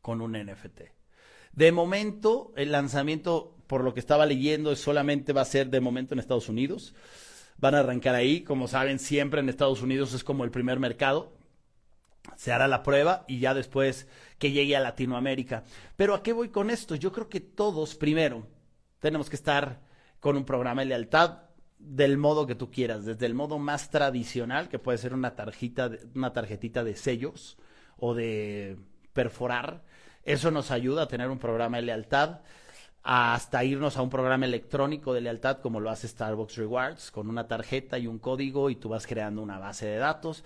[0.02, 0.84] con un NFT.
[1.52, 6.14] De momento, el lanzamiento, por lo que estaba leyendo, solamente va a ser de momento
[6.14, 6.96] en Estados Unidos.
[7.58, 8.46] Van a arrancar ahí.
[8.46, 11.34] Como saben, siempre en Estados Unidos es como el primer mercado.
[12.38, 14.08] Se hará la prueba y ya después
[14.40, 15.66] que llegue a Latinoamérica.
[15.98, 16.96] Pero ¿a qué voy con esto?
[16.96, 18.48] Yo creo que todos, primero,
[19.00, 19.82] tenemos que estar
[20.20, 21.44] con un programa de lealtad
[21.80, 25.92] del modo que tú quieras, desde el modo más tradicional, que puede ser una tarjeta,
[26.16, 27.58] una tarjetita de sellos
[27.98, 28.78] o de
[29.14, 29.84] perforar.
[30.24, 32.42] Eso nos ayuda a tener un programa de lealtad,
[33.04, 37.48] hasta irnos a un programa electrónico de lealtad como lo hace Starbucks Rewards, con una
[37.48, 40.44] tarjeta y un código y tú vas creando una base de datos.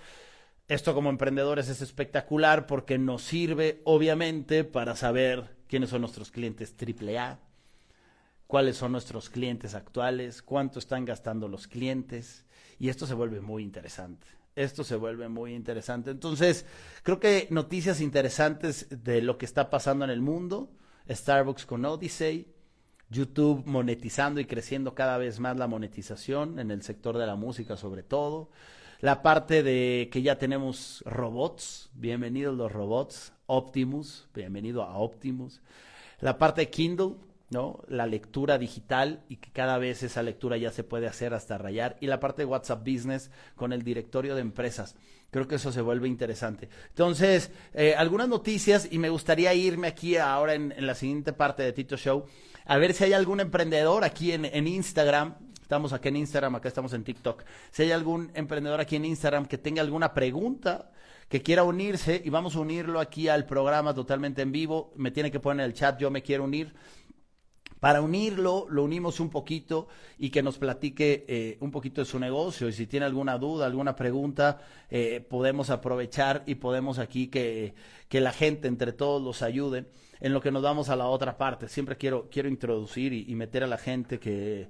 [0.68, 6.74] Esto como emprendedores es espectacular porque nos sirve obviamente para saber quiénes son nuestros clientes
[6.80, 7.40] AAA,
[8.52, 12.44] cuáles son nuestros clientes actuales, cuánto están gastando los clientes,
[12.78, 14.26] y esto se vuelve muy interesante.
[14.54, 16.10] Esto se vuelve muy interesante.
[16.10, 16.66] Entonces,
[17.02, 20.70] creo que noticias interesantes de lo que está pasando en el mundo,
[21.08, 22.46] Starbucks con Odyssey,
[23.08, 27.78] YouTube monetizando y creciendo cada vez más la monetización en el sector de la música
[27.78, 28.50] sobre todo.
[29.00, 35.62] La parte de que ya tenemos robots, bienvenidos los robots, Optimus, bienvenido a Optimus.
[36.20, 37.14] La parte de Kindle,
[37.52, 37.84] ¿no?
[37.86, 41.96] La lectura digital y que cada vez esa lectura ya se puede hacer hasta rayar.
[42.00, 44.96] Y la parte de WhatsApp Business con el directorio de empresas.
[45.30, 46.68] Creo que eso se vuelve interesante.
[46.88, 51.72] Entonces, eh, algunas noticias y me gustaría irme aquí ahora en, la siguiente parte de
[51.72, 52.24] Tito Show
[52.64, 55.34] a ver si hay algún emprendedor aquí en, en Instagram.
[55.60, 57.44] Estamos aquí en Instagram, acá estamos en TikTok.
[57.70, 60.90] Si hay algún emprendedor aquí en Instagram que tenga alguna pregunta,
[61.32, 65.30] que quiera unirse y vamos a unirlo aquí al programa totalmente en vivo, me tiene
[65.30, 66.74] que poner en el chat, yo me quiero unir
[67.82, 72.20] para unirlo, lo unimos un poquito y que nos platique eh, un poquito de su
[72.20, 72.68] negocio.
[72.68, 77.74] Y si tiene alguna duda, alguna pregunta, eh, podemos aprovechar y podemos aquí que,
[78.08, 79.86] que, la gente entre todos los ayude.
[80.20, 83.34] En lo que nos vamos a la otra parte, siempre quiero, quiero introducir y, y
[83.34, 84.68] meter a la gente que,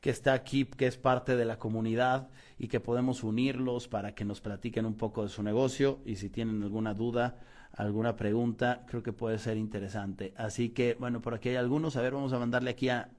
[0.00, 4.24] que está aquí, que es parte de la comunidad y que podemos unirlos para que
[4.24, 7.36] nos platiquen un poco de su negocio y si tienen alguna duda,
[7.76, 10.32] alguna pregunta, creo que puede ser interesante.
[10.36, 11.96] Así que, bueno, por aquí hay algunos.
[11.96, 13.10] A ver, vamos a mandarle aquí a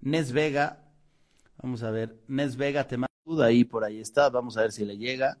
[0.00, 0.84] Nes Vega.
[1.62, 4.28] Vamos a ver, Nes Vega, te mando duda ahí, por ahí está.
[4.30, 5.38] Vamos a ver si le llega.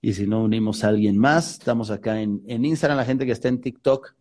[0.00, 1.52] Y si no, unimos a alguien más.
[1.52, 4.14] Estamos acá en, en Instagram, la gente que está en TikTok.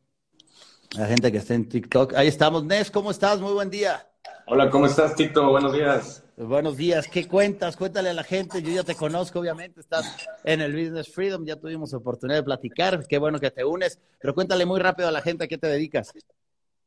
[0.97, 2.13] La gente que está en TikTok.
[2.15, 2.65] Ahí estamos.
[2.65, 3.39] Nes, ¿cómo estás?
[3.39, 4.08] Muy buen día.
[4.45, 5.49] Hola, ¿cómo estás, Tito?
[5.49, 6.23] Buenos días.
[6.35, 7.77] Buenos días, ¿qué cuentas?
[7.77, 11.57] Cuéntale a la gente, yo ya te conozco, obviamente, estás en el Business Freedom, ya
[11.57, 15.21] tuvimos oportunidad de platicar, qué bueno que te unes, pero cuéntale muy rápido a la
[15.21, 16.11] gente a qué te dedicas.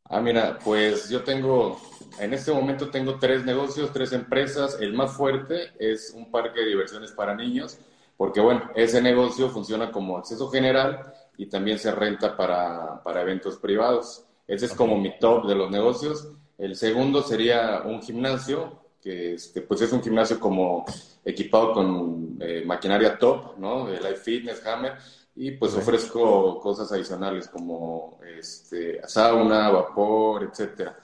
[0.04, 1.80] Ah, mira, pues yo tengo,
[2.18, 6.66] en este momento tengo tres negocios, tres empresas, el más fuerte es un parque de
[6.66, 7.78] diversiones para niños,
[8.16, 13.58] porque bueno, ese negocio funciona como acceso general y también se renta para, para eventos
[13.58, 14.24] privados.
[14.46, 16.28] Ese es como mi top de los negocios.
[16.62, 20.84] El segundo sería un gimnasio, que este, pues es un gimnasio como
[21.24, 23.86] equipado con eh, maquinaria top, ¿no?
[23.86, 24.92] De Life Fitness, Hammer,
[25.34, 31.00] y pues ofrezco cosas adicionales como este, sauna, vapor, etcétera.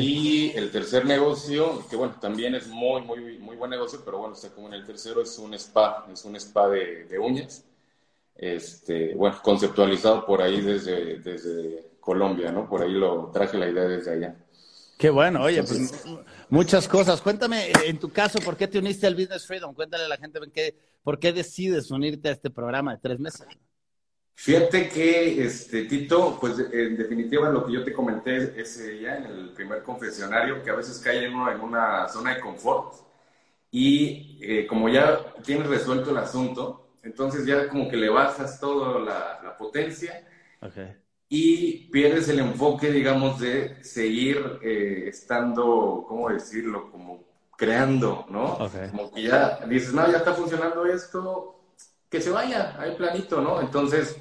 [0.00, 4.32] Y el tercer negocio, que bueno, también es muy, muy, muy buen negocio, pero bueno,
[4.32, 7.66] está como en el tercero, es un spa, es un spa de, de uñas,
[8.34, 12.66] este, bueno, conceptualizado por ahí desde, desde Colombia, ¿no?
[12.66, 14.36] Por ahí lo traje la idea desde allá.
[14.96, 16.06] Qué bueno, oye, pues
[16.48, 17.20] muchas cosas.
[17.20, 19.74] Cuéntame, en tu caso, ¿por qué te uniste al Business Freedom?
[19.74, 20.40] Cuéntale a la gente
[21.02, 23.46] por qué decides unirte a este programa de tres meses.
[24.34, 29.24] Fíjate que, este, Tito, pues en definitiva lo que yo te comenté ese día en
[29.24, 32.94] el primer confesionario, que a veces cae uno en una zona de confort
[33.70, 39.00] y eh, como ya tienes resuelto el asunto, entonces ya como que le bajas toda
[39.00, 40.26] la, la potencia.
[40.60, 46.90] Okay y pierdes el enfoque, digamos, de seguir eh, estando, ¿cómo decirlo?
[46.90, 47.24] Como
[47.56, 48.58] creando, ¿no?
[48.90, 51.58] Como que ya dices, no, ya está funcionando esto,
[52.08, 53.60] que se vaya, hay planito, ¿no?
[53.60, 54.16] Entonces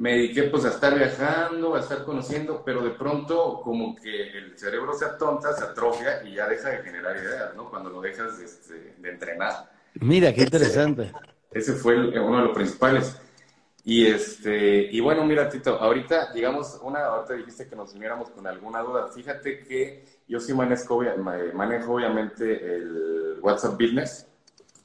[0.00, 4.58] me dediqué pues a estar viajando, a estar conociendo, pero de pronto como que el
[4.58, 7.68] cerebro se atonta, se atrofia y ya deja de generar ideas, ¿no?
[7.68, 9.70] Cuando lo dejas de, este, entrenar.
[10.00, 11.12] Mira, qué interesante.
[11.52, 13.20] Ese, fue uno de los principales.
[13.84, 18.46] Y este, y bueno, mira, Tito, ahorita, digamos, una, ahorita dijiste que nos uniéramos con
[18.46, 19.08] alguna duda.
[19.08, 21.02] Fíjate que yo sí manejo,
[21.54, 24.26] manejo obviamente el WhatsApp Business,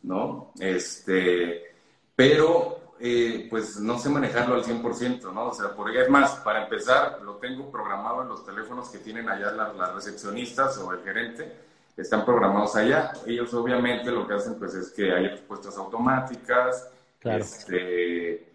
[0.04, 0.52] ¿no?
[0.60, 1.76] Este,
[2.16, 5.48] pero eh, pues no sé manejarlo al 100%, ¿no?
[5.48, 9.28] O sea, porque es más, para empezar, lo tengo programado en los teléfonos que tienen
[9.28, 11.52] allá las, recepcionistas o el gerente,
[11.98, 13.12] están programados allá.
[13.26, 17.44] Ellos obviamente lo que hacen pues es que hay respuestas automáticas, claro.
[17.44, 18.55] este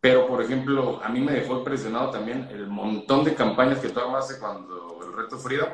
[0.00, 4.00] pero, por ejemplo, a mí me dejó impresionado también el montón de campañas que tú
[4.00, 5.66] armaste cuando el reto frío,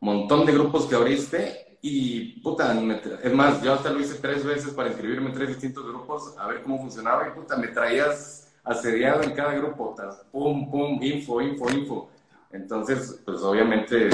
[0.00, 2.74] montón de grupos que abriste y, puta,
[3.22, 6.46] es más, yo hasta lo hice tres veces para inscribirme en tres distintos grupos a
[6.46, 9.94] ver cómo funcionaba y, puta, me traías asediado en cada grupo,
[10.30, 12.10] pum, pum, info, info, info.
[12.52, 14.08] Entonces, pues obviamente,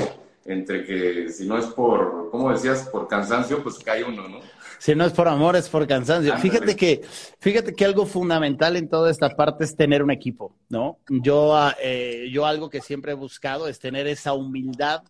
[0.44, 2.88] entre que si no es por, ¿cómo decías?
[2.88, 4.40] Por cansancio, pues cae uno, ¿no?
[4.80, 6.34] Si no es por amor, es por cansancio.
[6.38, 7.02] Fíjate que,
[7.38, 11.00] fíjate que algo fundamental en toda esta parte es tener un equipo, ¿no?
[11.06, 15.02] Yo, ah, eh, yo algo que siempre he buscado es tener esa humildad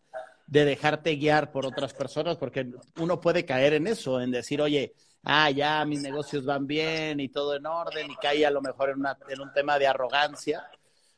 [0.49, 4.93] de dejarte guiar por otras personas, porque uno puede caer en eso, en decir, oye,
[5.23, 8.91] ah, ya mis negocios van bien y todo en orden, y cae a lo mejor
[8.91, 10.69] en, en un tema de arrogancia,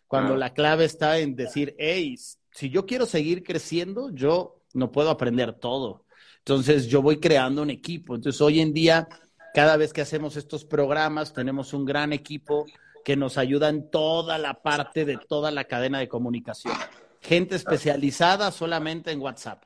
[0.07, 2.19] cuando la clave está en decir, hey,
[2.51, 6.02] si yo quiero seguir creciendo, yo no puedo aprender todo.
[6.45, 8.17] Entonces yo voy creando un equipo.
[8.17, 9.09] Entonces hoy en día,
[9.55, 12.67] cada vez que hacemos estos programas, tenemos un gran equipo
[13.05, 16.75] que nos ayuda en toda la parte de toda la cadena de comunicación.
[17.21, 19.63] Gente especializada solamente en WhatsApp.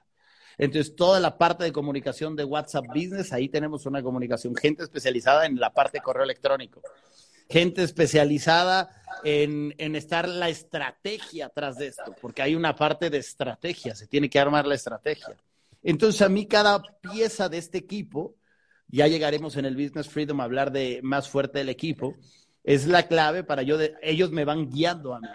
[0.58, 4.54] Entonces, toda la parte de comunicación de WhatsApp Business, ahí tenemos una comunicación.
[4.54, 6.82] Gente especializada en la parte de correo electrónico.
[7.48, 8.90] Gente especializada
[9.24, 14.06] en, en estar la estrategia atrás de esto, porque hay una parte de estrategia, se
[14.06, 15.36] tiene que armar la estrategia.
[15.86, 18.34] Entonces, a mí cada pieza de este equipo,
[18.88, 22.16] ya llegaremos en el Business Freedom a hablar de más fuerte del equipo,
[22.64, 25.28] es la clave para yo, ellos me van guiando a mí.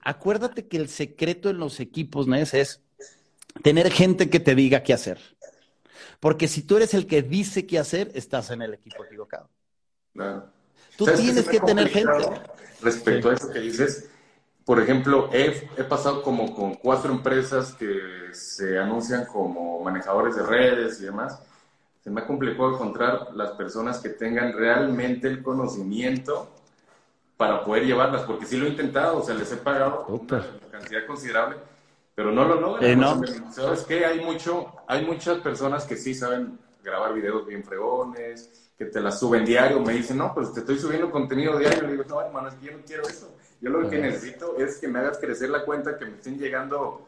[0.00, 2.80] Acuérdate que el secreto en los equipos, Nes, es
[3.62, 5.20] tener gente que te diga qué hacer.
[6.20, 9.50] Porque si tú eres el que dice qué hacer, estás en el equipo equivocado.
[10.96, 12.12] Tú tienes que, tener gente.
[12.80, 14.08] Respecto a eso que dices,
[14.64, 17.98] por ejemplo, he, he, pasado como con cuatro empresas que
[18.32, 21.42] se anuncian como manejadores de redes y demás.
[22.02, 26.48] Se me ha complicado encontrar las personas que tengan realmente el conocimiento
[27.36, 31.06] para poder llevarlas, porque sí lo he intentado, o sea, les he pagado una cantidad
[31.06, 31.56] considerable,
[32.14, 32.90] pero no lo logran.
[32.90, 33.20] Eh, no.
[33.50, 34.04] ¿Sabes qué?
[34.04, 39.18] Hay, mucho, hay muchas personas que sí saben grabar videos bien fregones, que te las
[39.18, 41.82] suben diario, me dicen, no, pues te estoy subiendo contenido diario.
[41.82, 43.34] Le digo, no, hermano, es que yo no quiero eso.
[43.60, 47.06] Yo lo que necesito es que me hagas crecer la cuenta, que me estén llegando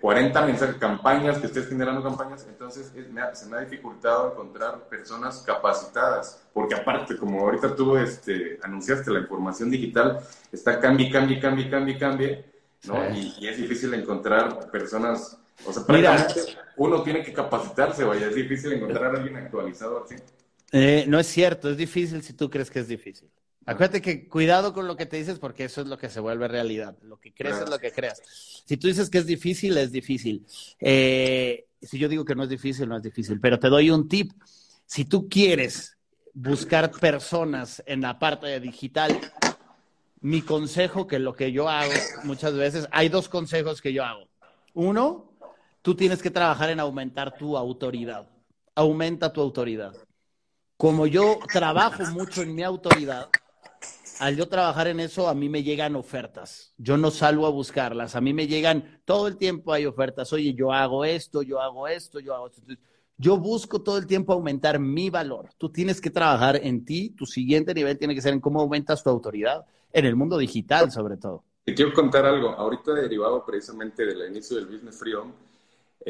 [0.00, 2.46] 40 eh, mensajes, campañas, que estés generando campañas.
[2.48, 9.10] Entonces se me ha dificultado encontrar personas capacitadas, porque aparte, como ahorita tú este, anunciaste
[9.10, 12.44] la información digital, está cambie, cambie, cambie, cambie, cambie,
[12.84, 13.14] ¿no?
[13.14, 18.72] Y, es difícil encontrar personas, o sea, prácticamente uno tiene que capacitarse, vaya, es difícil
[18.72, 20.16] encontrar a alguien actualizado así.
[20.70, 23.28] Eh, no es cierto, es difícil si tú crees que es difícil.
[23.68, 26.48] Acuérdate que cuidado con lo que te dices porque eso es lo que se vuelve
[26.48, 26.96] realidad.
[27.02, 28.22] Lo que crees es lo que creas.
[28.64, 30.46] Si tú dices que es difícil, es difícil.
[30.80, 33.38] Eh, si yo digo que no es difícil, no es difícil.
[33.40, 34.32] Pero te doy un tip.
[34.86, 35.98] Si tú quieres
[36.32, 39.20] buscar personas en la parte de digital,
[40.22, 41.92] mi consejo, que lo que yo hago
[42.24, 44.28] muchas veces, hay dos consejos que yo hago.
[44.72, 45.30] Uno,
[45.82, 48.30] tú tienes que trabajar en aumentar tu autoridad.
[48.74, 49.92] Aumenta tu autoridad.
[50.78, 53.28] Como yo trabajo mucho en mi autoridad,
[54.18, 56.72] al yo trabajar en eso, a mí me llegan ofertas.
[56.76, 58.16] Yo no salgo a buscarlas.
[58.16, 60.32] A mí me llegan, todo el tiempo hay ofertas.
[60.32, 62.62] Oye, yo hago esto, yo hago esto, yo hago esto.
[63.16, 65.50] Yo busco todo el tiempo aumentar mi valor.
[65.58, 67.10] Tú tienes que trabajar en ti.
[67.10, 70.92] Tu siguiente nivel tiene que ser en cómo aumentas tu autoridad en el mundo digital,
[70.92, 71.44] sobre todo.
[71.64, 72.50] Te quiero contar algo.
[72.50, 75.32] Ahorita derivado precisamente del inicio del Business Freedom,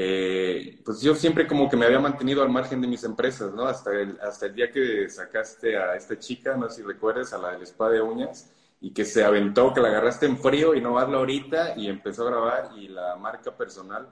[0.00, 3.64] eh, pues yo siempre como que me había mantenido al margen de mis empresas, ¿no?
[3.64, 7.38] Hasta el, hasta el día que sacaste a esta chica, no sé si recuerdes, a
[7.38, 8.48] la del spa de uñas,
[8.80, 12.22] y que se aventó, que la agarraste en frío y no hazlo ahorita, y empezó
[12.22, 14.08] a grabar, y la marca personal.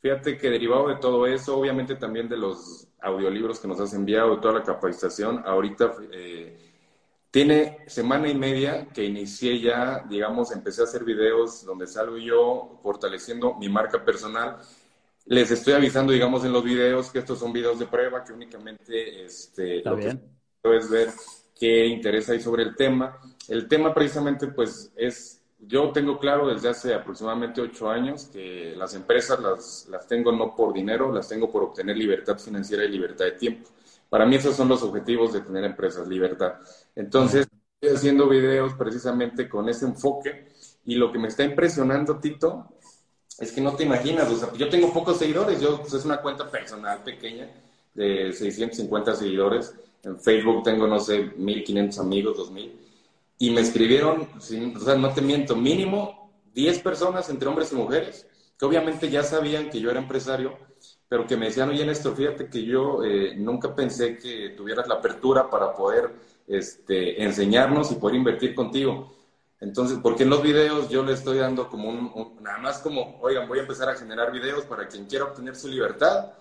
[0.00, 4.38] Fíjate que derivado de todo eso, obviamente también de los audiolibros que nos has enviado,
[4.38, 6.56] toda la capacitación, ahorita eh,
[7.32, 12.78] tiene semana y media que inicié ya, digamos, empecé a hacer videos donde salgo yo
[12.84, 14.58] fortaleciendo mi marca personal
[15.26, 19.24] les estoy avisando, digamos, en los videos que estos son videos de prueba, que únicamente
[19.24, 20.18] este, lo que
[20.76, 21.08] es ver
[21.58, 23.18] qué interés hay sobre el tema.
[23.48, 28.94] El tema precisamente, pues, es, yo tengo claro desde hace aproximadamente ocho años que las
[28.94, 33.24] empresas las, las tengo no por dinero, las tengo por obtener libertad financiera y libertad
[33.26, 33.70] de tiempo.
[34.10, 36.54] Para mí esos son los objetivos de tener empresas, libertad.
[36.94, 37.48] Entonces,
[37.80, 40.48] estoy haciendo videos precisamente con ese enfoque
[40.84, 42.68] y lo que me está impresionando, Tito,
[43.38, 46.20] es que no te imaginas, o sea, yo tengo pocos seguidores, yo pues, es una
[46.20, 47.48] cuenta personal pequeña
[47.94, 52.80] de 650 seguidores, en Facebook tengo, no sé, 1500 amigos, 2000,
[53.38, 58.26] y me escribieron, o sea, no te miento, mínimo 10 personas entre hombres y mujeres,
[58.58, 60.56] que obviamente ya sabían que yo era empresario,
[61.08, 64.96] pero que me decían, oye Néstor, fíjate que yo eh, nunca pensé que tuvieras la
[64.96, 66.10] apertura para poder
[66.46, 69.14] este, enseñarnos y poder invertir contigo.
[69.60, 73.48] Entonces, porque en los videos yo le estoy dando como un, nada más como, oigan,
[73.48, 76.32] voy a empezar a generar videos para quien quiera obtener su libertad,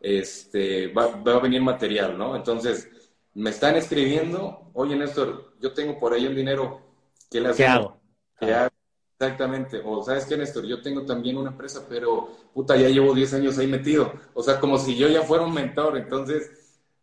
[0.00, 2.34] este, va, va a venir material, ¿no?
[2.36, 2.88] Entonces,
[3.34, 6.80] me están escribiendo, oye Néstor, yo tengo por ahí un dinero,
[7.30, 8.00] ¿qué le ¿Qué hago?
[8.38, 8.70] ¿Qué hago?
[9.20, 9.82] Exactamente.
[9.84, 13.58] O sabes qué, Néstor, yo tengo también una empresa, pero puta, ya llevo 10 años
[13.58, 14.14] ahí metido.
[14.32, 15.98] O sea, como si yo ya fuera un mentor.
[15.98, 16.50] Entonces,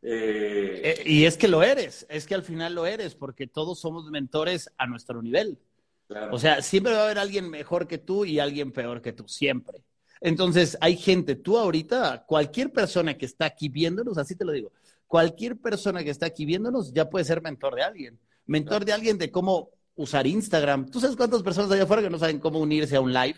[0.02, 1.04] eh, eh...
[1.06, 4.70] y es que lo eres, es que al final lo eres, porque todos somos mentores
[4.78, 5.60] a nuestro nivel.
[6.08, 6.34] Claro.
[6.34, 9.28] O sea, siempre va a haber alguien mejor que tú y alguien peor que tú,
[9.28, 9.84] siempre.
[10.22, 14.72] Entonces, hay gente, tú ahorita, cualquier persona que está aquí viéndonos, así te lo digo,
[15.06, 18.20] cualquier persona que está aquí viéndonos ya puede ser mentor de alguien.
[18.45, 18.86] Mentor claro.
[18.86, 20.89] de alguien de cómo usar Instagram.
[20.89, 23.38] ¿Tú sabes cuántas personas allá afuera que no saben cómo unirse a un live?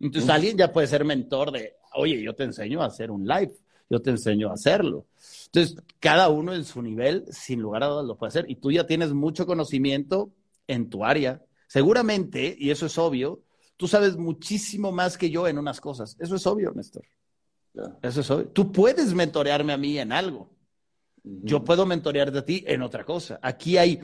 [0.00, 0.32] Entonces mm.
[0.32, 3.52] alguien ya puede ser mentor de, oye, yo te enseño a hacer un live,
[3.90, 5.06] yo te enseño a hacerlo.
[5.46, 8.46] Entonces, cada uno en su nivel, sin lugar a dudas, lo puede hacer.
[8.48, 10.32] Y tú ya tienes mucho conocimiento
[10.68, 11.42] en tu área.
[11.66, 13.42] Seguramente, y eso es obvio,
[13.76, 16.16] tú sabes muchísimo más que yo en unas cosas.
[16.20, 17.04] Eso es obvio, Néstor.
[17.74, 17.98] Yeah.
[18.02, 18.48] Eso es obvio.
[18.48, 20.50] Tú puedes mentorearme a mí en algo.
[21.24, 21.44] Mm -hmm.
[21.44, 23.40] Yo puedo mentorearte a ti en otra cosa.
[23.42, 24.00] Aquí hay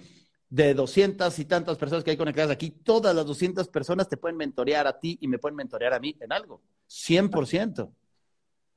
[0.49, 4.37] de 200 y tantas personas que hay conectadas aquí, todas las 200 personas te pueden
[4.37, 6.63] mentorear a ti y me pueden mentorear a mí en algo.
[6.89, 7.91] 100%.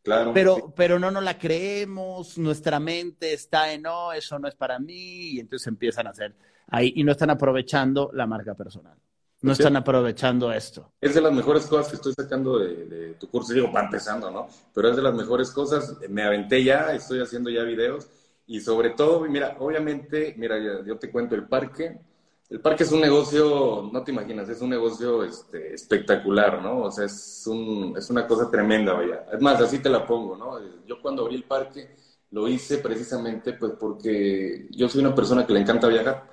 [0.04, 0.32] Claro.
[0.34, 0.64] Pero, sí.
[0.76, 5.32] pero no nos la creemos, nuestra mente está en, no, eso no es para mí,
[5.34, 6.36] y entonces empiezan a hacer
[6.68, 8.98] ahí y no están aprovechando la marca personal.
[9.42, 9.62] No sí.
[9.62, 10.92] están aprovechando esto.
[11.00, 14.30] Es de las mejores cosas que estoy sacando de, de tu curso, digo, va empezando,
[14.30, 14.50] ¿no?
[14.74, 18.08] Pero es de las mejores cosas, me aventé ya, estoy haciendo ya videos
[18.50, 22.02] y sobre todo, mira, obviamente, mira, yo te cuento el parque.
[22.50, 26.86] El parque es un negocio, no te imaginas, es un negocio este, espectacular, ¿no?
[26.86, 29.26] O sea, es, un, es una cosa tremenda, vaya.
[29.32, 30.60] Es más, así te la pongo, ¿no?
[30.88, 31.96] Yo cuando abrí el parque
[32.32, 36.28] lo hice precisamente pues porque yo soy una persona que le encanta viajar,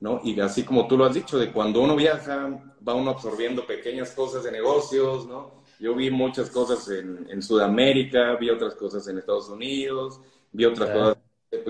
[0.00, 0.20] ¿no?
[0.24, 2.48] Y así como tú lo has dicho, de cuando uno viaja,
[2.86, 5.62] va uno absorbiendo pequeñas cosas de negocios, ¿no?
[5.78, 10.90] Yo vi muchas cosas en, en Sudamérica, vi otras cosas en Estados Unidos, vi otras
[10.90, 11.16] cosas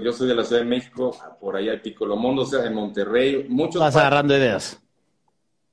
[0.03, 3.47] yo soy de la Ciudad de México, por allá de Picolomondo, o sea, en Monterrey,
[3.49, 3.81] muchos...
[3.81, 4.81] Vas agarrando ideas.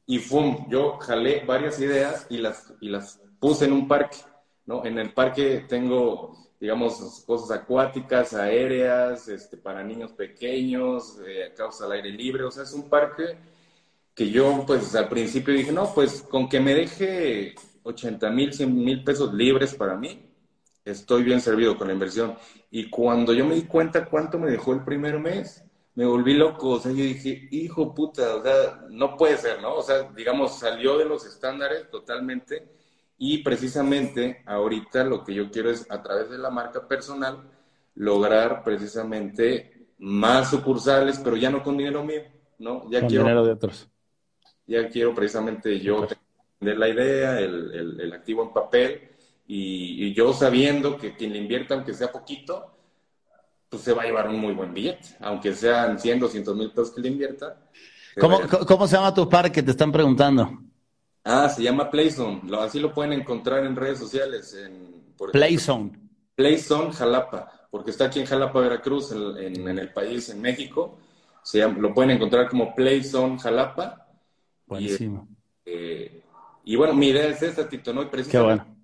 [0.06, 4.18] Y fum, yo jalé varias ideas y las, y las puse en un parque,
[4.66, 4.86] ¿no?
[4.86, 11.94] En el parque tengo, digamos, cosas acuáticas, aéreas, este, para niños pequeños, eh, causa al
[11.94, 13.38] aire libre, o sea, es un parque
[14.14, 18.76] que yo, pues, al principio dije, no, pues, con que me deje 80 mil, 100
[18.76, 20.31] mil pesos libres para mí,
[20.86, 22.36] estoy bien servido con la inversión.
[22.70, 25.64] Y cuando yo me di cuenta cuánto me dejó el primer mes,
[25.96, 26.70] me volví loco.
[26.70, 29.76] O sea, yo dije, hijo puta, o sea, no puede ser, ¿no?
[29.76, 32.68] O sea, digamos, salió de los estándares totalmente.
[33.18, 37.44] Y precisamente ahorita lo que yo quiero es, a través de la marca personal,
[37.96, 42.24] lograr precisamente más sucursales, pero ya no con dinero mío,
[42.58, 42.90] ¿no?
[42.90, 43.88] Ya con quiero, dinero de otros.
[44.66, 46.08] Ya quiero precisamente yo
[46.58, 49.11] tener la idea, el, el, el activo en papel
[49.54, 52.72] y, y, yo sabiendo que quien le invierta, aunque sea poquito,
[53.68, 56.92] pues se va a llevar un muy buen billete, aunque sean 100, 200 mil pesos
[56.92, 57.58] que le invierta.
[58.18, 59.62] ¿Cómo, ¿Cómo, se llama tu parque?
[59.62, 60.58] Te están preguntando.
[61.26, 62.44] Ah, se llama Playzone.
[62.46, 64.54] Lo, así lo pueden encontrar en redes sociales.
[64.54, 66.00] En, por Playzone.
[66.34, 70.98] Playzone Jalapa, porque está aquí en Jalapa, Veracruz, en, en, en el país, en México.
[71.44, 74.08] Se llama, lo pueden encontrar como Playzone Jalapa.
[74.66, 75.28] Buenísimo.
[75.66, 76.24] Y, eh,
[76.64, 78.04] y bueno, mi idea es esta, Tito, ¿no?
[78.04, 78.81] Y Qué bueno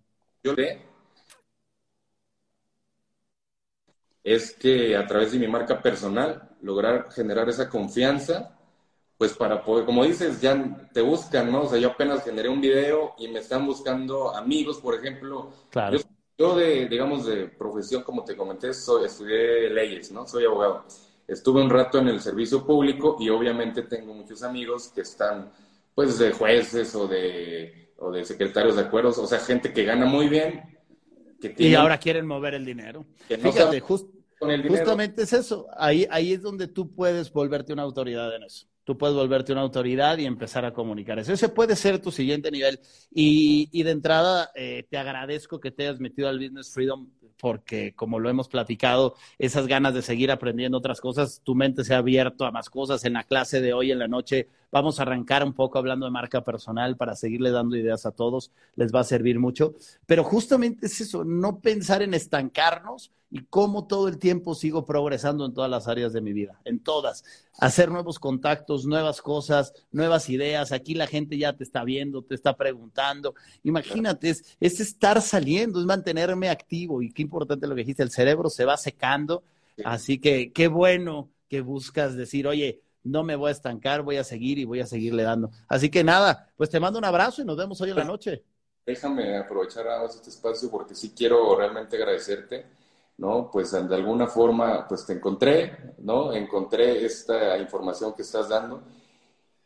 [4.28, 8.58] es que a través de mi marca personal lograr generar esa confianza,
[9.18, 11.62] pues para poder, como dices, ya te buscan, ¿no?
[11.64, 15.52] O sea, yo apenas generé un video y me están buscando amigos, por ejemplo.
[15.70, 15.98] Claro.
[15.98, 16.04] Yo,
[16.38, 20.28] yo de, digamos, de profesión, como te comenté, soy, estudié leyes, ¿no?
[20.28, 20.84] Soy abogado.
[21.26, 25.54] Estuve un rato en el servicio público y obviamente tengo muchos amigos que están,
[25.95, 30.06] pues, de jueces o de o de secretarios de acuerdos, o sea, gente que gana
[30.06, 30.64] muy bien.
[31.41, 33.06] Que tiene, y ahora quieren mover el dinero.
[33.28, 34.84] Que no Fíjate, just, con el dinero.
[34.84, 35.68] justamente es eso.
[35.78, 38.68] Ahí, ahí es donde tú puedes volverte una autoridad en eso.
[38.84, 41.34] Tú puedes volverte una autoridad y empezar a comunicar eso.
[41.34, 42.80] Ese puede ser tu siguiente nivel.
[43.12, 47.93] Y, y de entrada, eh, te agradezco que te hayas metido al Business Freedom porque
[47.95, 51.99] como lo hemos platicado, esas ganas de seguir aprendiendo otras cosas, tu mente se ha
[51.99, 53.05] abierto a más cosas.
[53.05, 56.11] En la clase de hoy en la noche vamos a arrancar un poco hablando de
[56.11, 59.75] marca personal para seguirle dando ideas a todos, les va a servir mucho.
[60.05, 65.45] Pero justamente es eso, no pensar en estancarnos y cómo todo el tiempo sigo progresando
[65.45, 67.23] en todas las áreas de mi vida, en todas.
[67.59, 70.71] Hacer nuevos contactos, nuevas cosas, nuevas ideas.
[70.71, 73.36] Aquí la gente ya te está viendo, te está preguntando.
[73.63, 77.01] Imagínate, es, es estar saliendo, es mantenerme activo.
[77.01, 79.43] Y qué importante lo que dijiste, el cerebro se va secando.
[79.84, 84.23] Así que qué bueno que buscas decir, oye, no me voy a estancar, voy a
[84.23, 85.51] seguir y voy a seguirle dando.
[85.67, 88.43] Así que nada, pues te mando un abrazo y nos vemos hoy en la noche.
[88.86, 92.65] Déjame aprovechar este espacio porque sí quiero realmente agradecerte
[93.18, 93.49] ¿no?
[93.51, 96.34] Pues de alguna forma, pues te encontré, ¿no?
[96.34, 98.82] Encontré esta información que estás dando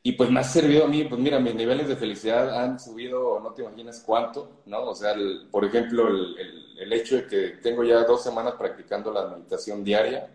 [0.03, 3.39] y pues me ha servido a mí, pues mira, mis niveles de felicidad han subido,
[3.39, 4.89] no te imaginas cuánto, ¿no?
[4.89, 5.13] O sea,
[5.51, 6.35] por ejemplo, el,
[6.79, 10.27] el, hecho de que tengo ya dos semanas practicando la meditación diaria,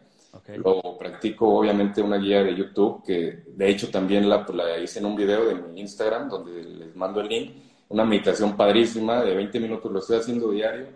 [0.58, 5.06] lo practico obviamente una guía de YouTube, que de hecho también la, la hice en
[5.06, 7.52] un video de mi Instagram, donde les mando el link,
[7.88, 10.86] una meditación padrísima de 20 minutos, lo estoy haciendo diario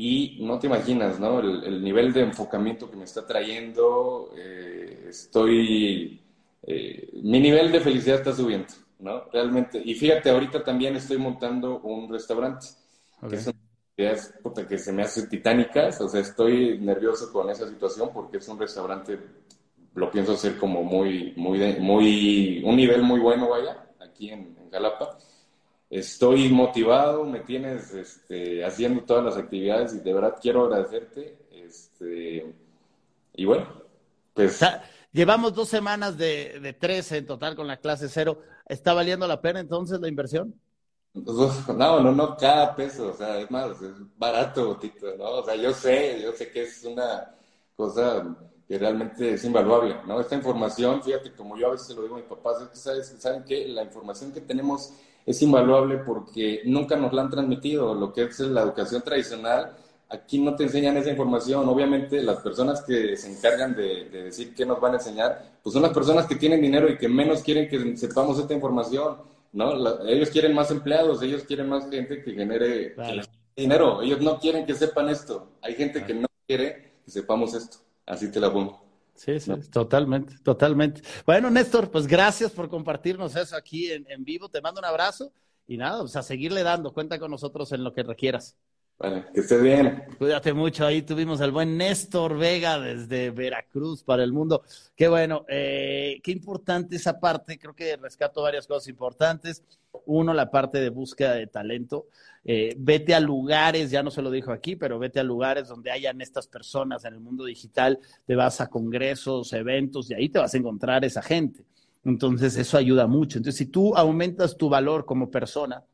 [0.00, 1.40] y no te imaginas, ¿no?
[1.40, 6.22] El, nivel de enfocamiento que me está trayendo, eh, estoy,
[6.62, 8.68] eh, mi nivel de felicidad está subiendo,
[9.00, 9.24] ¿no?
[9.32, 9.82] Realmente.
[9.84, 12.68] Y fíjate, ahorita también estoy montando un restaurante,
[13.28, 13.54] que son
[13.96, 14.32] ideas
[14.68, 18.60] que se me hacen titánicas, o sea, estoy nervioso con esa situación porque es un
[18.60, 19.18] restaurante,
[19.96, 24.70] lo pienso hacer como muy, muy, muy, un nivel muy bueno, vaya, aquí en, en
[24.70, 25.18] Jalapa
[25.90, 31.38] estoy motivado, me tienes este, haciendo todas las actividades y de verdad quiero agradecerte.
[31.50, 32.54] Este,
[33.34, 33.66] y bueno,
[34.34, 34.60] pues...
[35.12, 38.40] llevamos dos semanas de, de 13 en total con la clase cero.
[38.66, 40.54] ¿Está valiendo la pena entonces la inversión?
[41.14, 45.30] No, no, no, cada peso, o sea, es más, es barato, Tito, ¿no?
[45.38, 47.34] O sea, yo sé, yo sé que es una
[47.74, 48.36] cosa
[48.66, 50.20] que realmente es invaluable, ¿no?
[50.20, 52.76] Esta información, fíjate, como yo a veces se lo digo a mis papás, es que
[52.76, 54.92] sabes, saben que la información que tenemos
[55.28, 57.94] es invaluable porque nunca nos la han transmitido.
[57.94, 59.76] Lo que es la educación tradicional,
[60.08, 61.68] aquí no te enseñan esa información.
[61.68, 65.82] Obviamente las personas que se encargan de, decir qué nos van a enseñar, pues son
[65.82, 69.18] las personas que tienen dinero y que menos quieren que sepamos esta información.
[69.52, 69.74] ¿no?
[70.06, 72.94] ellos quieren más empleados, ellos quieren más gente que genere
[73.54, 74.00] dinero.
[74.00, 75.50] Ellos no quieren que sepan esto.
[75.60, 77.76] Hay gente que no quiere que sepamos esto.
[78.06, 78.87] Así te la pongo.
[79.18, 81.02] Sí, sí, totalmente, totalmente.
[81.26, 84.48] Bueno, Néstor, pues gracias por compartirnos eso aquí en, en, vivo.
[84.48, 85.32] Te mando un abrazo
[85.66, 86.92] y nada, pues a seguirle dando.
[86.92, 88.56] Cuenta con nosotros en lo que requieras.
[88.98, 90.02] Vale, que estés bien.
[90.18, 90.84] Cuídate mucho.
[90.84, 94.64] Ahí tuvimos al buen Néstor Vega desde Veracruz para el mundo.
[94.96, 97.60] Qué bueno, eh, qué importante esa parte.
[97.60, 99.62] Creo que rescato varias cosas importantes.
[100.06, 102.06] Uno, la parte de búsqueda de talento.
[102.44, 105.92] Eh, vete a lugares, ya no se lo dijo aquí, pero vete a lugares donde
[105.92, 108.00] hayan estas personas en el mundo digital.
[108.26, 111.62] Te vas a congresos, eventos y ahí te vas a encontrar esa gente.
[112.04, 113.38] Entonces, eso ayuda mucho.
[113.38, 115.84] Entonces, si tú aumentas tu valor como persona,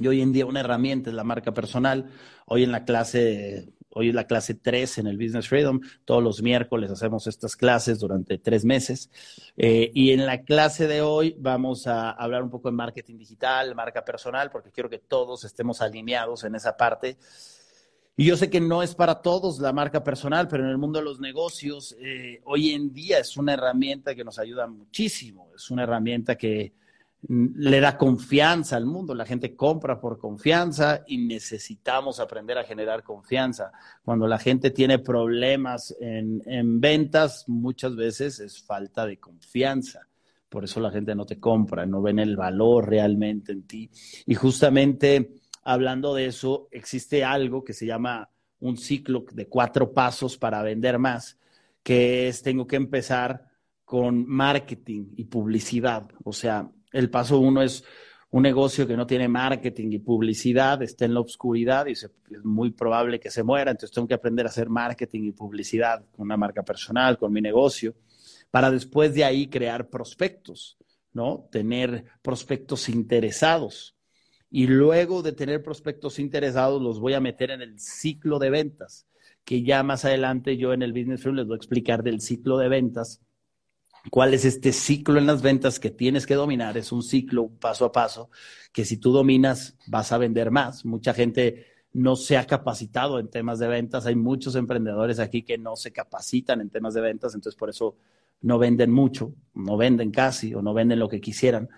[0.00, 2.10] y hoy en día una herramienta es la marca personal.
[2.46, 5.80] Hoy en la clase, hoy es la clase 3 en el Business Freedom.
[6.04, 9.10] Todos los miércoles hacemos estas clases durante tres meses.
[9.56, 13.74] Eh, y en la clase de hoy vamos a hablar un poco de marketing digital,
[13.74, 17.18] marca personal, porque quiero que todos estemos alineados en esa parte.
[18.16, 20.98] Y yo sé que no es para todos la marca personal, pero en el mundo
[20.98, 25.52] de los negocios, eh, hoy en día es una herramienta que nos ayuda muchísimo.
[25.54, 26.72] Es una herramienta que,
[27.26, 33.02] le da confianza al mundo, la gente compra por confianza y necesitamos aprender a generar
[33.02, 33.72] confianza.
[34.04, 40.06] Cuando la gente tiene problemas en, en, ventas, muchas veces es falta de confianza.
[40.48, 43.90] Por eso la gente no te compra, no ven el valor realmente en ti.
[44.26, 50.38] Y justamente hablando de eso, existe algo que se llama un ciclo de cuatro pasos
[50.38, 51.38] para vender más,
[51.82, 53.46] que es tengo que empezar
[53.84, 56.08] con marketing y publicidad.
[56.24, 57.84] O sea, el paso uno es
[58.30, 62.10] un negocio que no tiene marketing y publicidad, está en la oscuridad y es
[62.44, 63.70] muy probable que se muera.
[63.70, 67.40] Entonces tengo que aprender a hacer marketing y publicidad con una marca personal, con mi
[67.40, 67.94] negocio,
[68.50, 70.76] para después de ahí crear prospectos,
[71.12, 71.48] ¿no?
[71.50, 73.96] Tener prospectos interesados.
[74.50, 79.06] Y luego de tener prospectos interesados, los voy a meter en el ciclo de ventas,
[79.44, 82.58] que ya más adelante yo en el Business Room les voy a explicar del ciclo
[82.58, 83.22] de ventas
[84.10, 86.76] cuál es este ciclo en las ventas que tienes que dominar.
[86.76, 88.30] Es un ciclo paso a paso
[88.72, 90.84] que si tú dominas vas a vender más.
[90.84, 94.06] Mucha gente no se ha capacitado en temas de ventas.
[94.06, 97.96] Hay muchos emprendedores aquí que no se capacitan en temas de ventas, entonces por eso
[98.40, 101.68] no venden mucho, no venden casi o no venden lo que quisieran,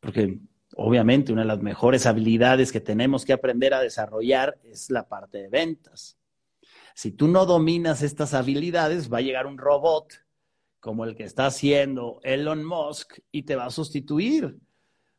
[0.00, 0.38] porque
[0.76, 5.38] obviamente una de las mejores habilidades que tenemos que aprender a desarrollar es la parte
[5.38, 6.16] de ventas.
[6.94, 10.25] Si tú no dominas estas habilidades, va a llegar un robot
[10.80, 14.58] como el que está haciendo Elon Musk y te va a sustituir.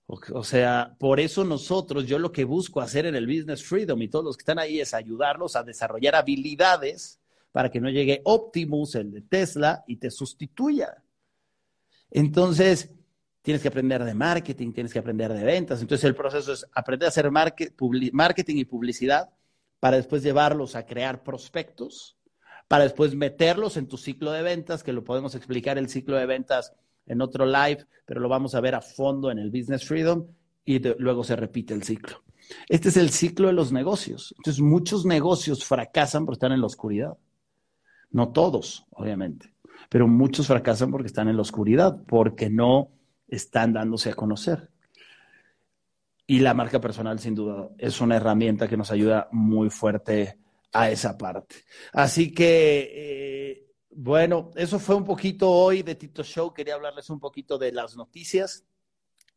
[0.06, 4.08] O, sea, por eso nosotros, yo lo que busco hacer en el Business Freedom y
[4.08, 7.20] todos los que están ahí es ayudarlos a desarrollar habilidades
[7.52, 11.04] para que no llegue Optimus, el de Tesla, y te sustituya.
[12.10, 12.90] Entonces,
[13.42, 15.82] tienes que aprender de marketing, tienes que aprender de ventas.
[15.82, 19.30] Entonces, el proceso es aprender a hacer marketing y publicidad
[19.80, 22.17] para después llevarlos a crear prospectos,
[22.68, 26.26] para después meterlos en tu ciclo de ventas, que lo podemos explicar el ciclo de
[26.26, 26.74] ventas
[27.06, 30.28] en otro live, pero lo vamos a ver a fondo en el Business Freedom
[30.66, 32.24] y luego se repite el ciclo.
[32.68, 34.34] Este es el ciclo de los negocios.
[34.38, 37.18] Entonces, muchos negocios fracasan por estar en la oscuridad.
[38.12, 39.54] No todos, obviamente,
[39.90, 42.90] pero muchos fracasan porque están en la oscuridad, porque no
[43.28, 44.70] están dándose a conocer.
[46.26, 50.38] Y la marca personal, sin duda, es una herramienta que nos ayuda muy fuerte
[50.74, 51.56] a esa parte.
[51.94, 53.68] Así que eh,
[54.00, 56.54] bueno, eso fue un poquito hoy de Tito Show.
[56.54, 58.64] Quería hablarles un poquito de las noticias.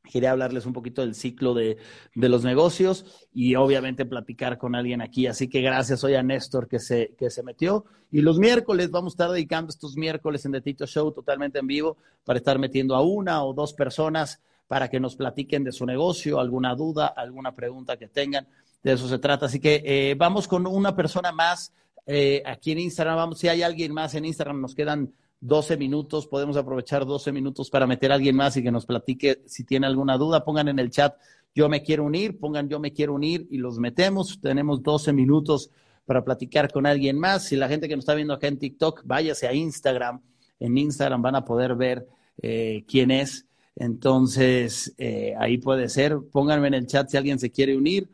[0.02, 1.78] Quería hablarles un poquito del ciclo de,
[2.14, 5.26] los negocios y obviamente platicar con alguien aquí.
[5.26, 7.86] Así que gracias hoy a Néstor que se, que se metió.
[8.10, 11.66] Y los miércoles vamos a estar dedicando estos miércoles en The Tito Show totalmente en
[11.66, 15.86] vivo para estar metiendo a una o dos personas para que nos platiquen de su
[15.86, 18.46] negocio, alguna duda, alguna pregunta que tengan.
[18.82, 19.46] De eso se trata.
[19.46, 21.72] Así que eh, vamos con una persona más
[22.06, 26.26] eh, aquí en Instagram, vamos, si hay alguien más en Instagram, nos quedan 12 minutos,
[26.26, 29.86] podemos aprovechar 12 minutos para meter a alguien más y que nos platique si tiene
[29.86, 31.14] alguna duda, pongan en el chat
[31.54, 35.70] yo me quiero unir, pongan yo me quiero unir y los metemos, tenemos 12 minutos
[36.04, 37.44] para platicar con alguien más.
[37.44, 40.20] Si la gente que nos está viendo acá en TikTok, váyase a Instagram,
[40.58, 42.06] en Instagram van a poder ver
[42.42, 43.46] eh, quién es.
[43.76, 46.18] Entonces, eh, ahí puede ser.
[46.30, 48.08] Pónganme en el chat si alguien se quiere unir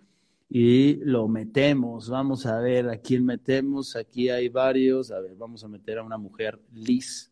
[0.48, 2.08] y lo metemos.
[2.08, 3.96] Vamos a ver a quién metemos.
[3.96, 5.10] Aquí hay varios.
[5.10, 7.30] A ver, vamos a meter a una mujer, Liz.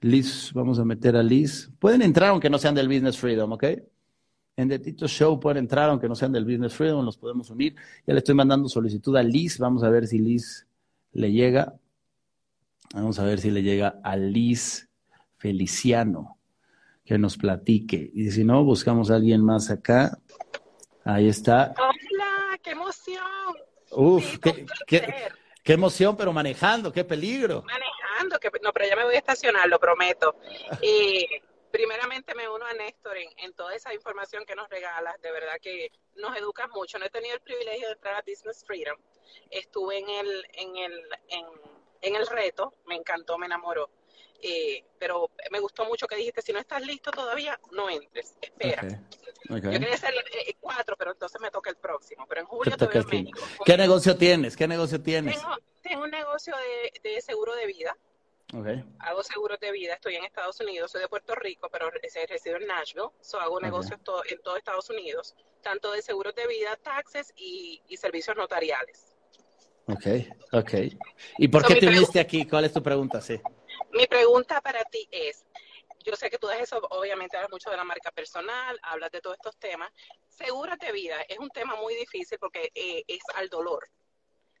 [0.00, 1.70] Liz, vamos a meter a Liz.
[1.78, 3.64] Pueden entrar aunque no sean del Business Freedom, ¿ok?
[4.56, 7.74] En The Tito Show pueden entrar aunque no sean del Business Freedom, los podemos unir.
[8.06, 9.58] Ya le estoy mandando solicitud a Liz.
[9.58, 10.66] Vamos a ver si Liz
[11.12, 11.74] le llega.
[12.92, 14.88] Vamos a ver si le llega a Liz
[15.38, 16.38] Feliciano
[17.04, 18.10] que nos platique.
[18.14, 20.18] Y si no, buscamos a alguien más acá.
[21.04, 21.74] Ahí está
[22.64, 23.54] qué emoción.
[23.90, 24.66] Uf, qué,
[25.62, 27.62] qué, emoción, pero manejando, qué peligro.
[27.62, 30.36] Manejando, que no, pero ya me voy a estacionar, lo prometo.
[30.82, 31.26] Y
[31.70, 35.92] primeramente me uno a Néstor en, toda esa información que nos regalas, de verdad que
[36.16, 36.98] nos educas mucho.
[36.98, 38.96] No he tenido el privilegio de entrar a Business Freedom.
[39.50, 41.46] Estuve en el, en el, en,
[42.00, 43.90] en el reto, me encantó, me enamoró.
[44.40, 48.82] Eh, pero me gustó mucho que dijiste, si no estás listo todavía, no entres, espera.
[49.48, 52.26] Yo quería hacer eh, cuatro, pero entonces me toca el próximo.
[52.28, 53.40] Pero en julio te, en México.
[53.64, 54.56] ¿Qué negocio tienes?
[54.56, 55.40] ¿Qué negocio tienes?
[55.82, 56.54] Tengo, un negocio
[57.02, 57.96] de, seguro de vida.
[59.00, 62.68] Hago seguros de vida, estoy en Estados Unidos, soy de Puerto Rico, pero resido en
[62.68, 67.82] Nashville, so hago negocios en todo Estados Unidos, tanto de seguros de vida, taxes y,
[67.96, 69.16] servicios notariales.
[69.86, 70.06] Ok,
[70.52, 70.72] ok.
[71.38, 72.46] ¿Y por qué te uniste aquí?
[72.46, 73.20] ¿Cuál es tu pregunta?
[73.20, 73.40] Sí.
[73.92, 75.44] Mi pregunta para ti es,
[76.04, 79.36] yo sé que tú eso, obviamente hablas mucho de la marca personal, hablas de todos
[79.36, 79.90] estos temas.
[80.28, 83.88] Seguros de vida es un tema muy difícil porque eh, es al dolor.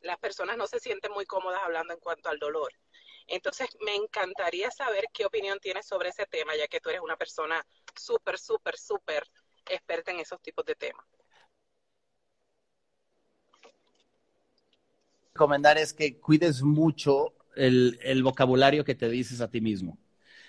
[0.00, 2.72] Las personas no se sienten muy cómodas hablando en cuanto al dolor.
[3.26, 7.16] Entonces, me encantaría saber qué opinión tienes sobre ese tema, ya que tú eres una
[7.16, 7.64] persona
[7.94, 9.24] súper, súper, súper
[9.66, 11.06] experta en esos tipos de temas.
[15.34, 19.98] Recomendar es que cuides mucho el, vocabulario que te dices a ti mismo.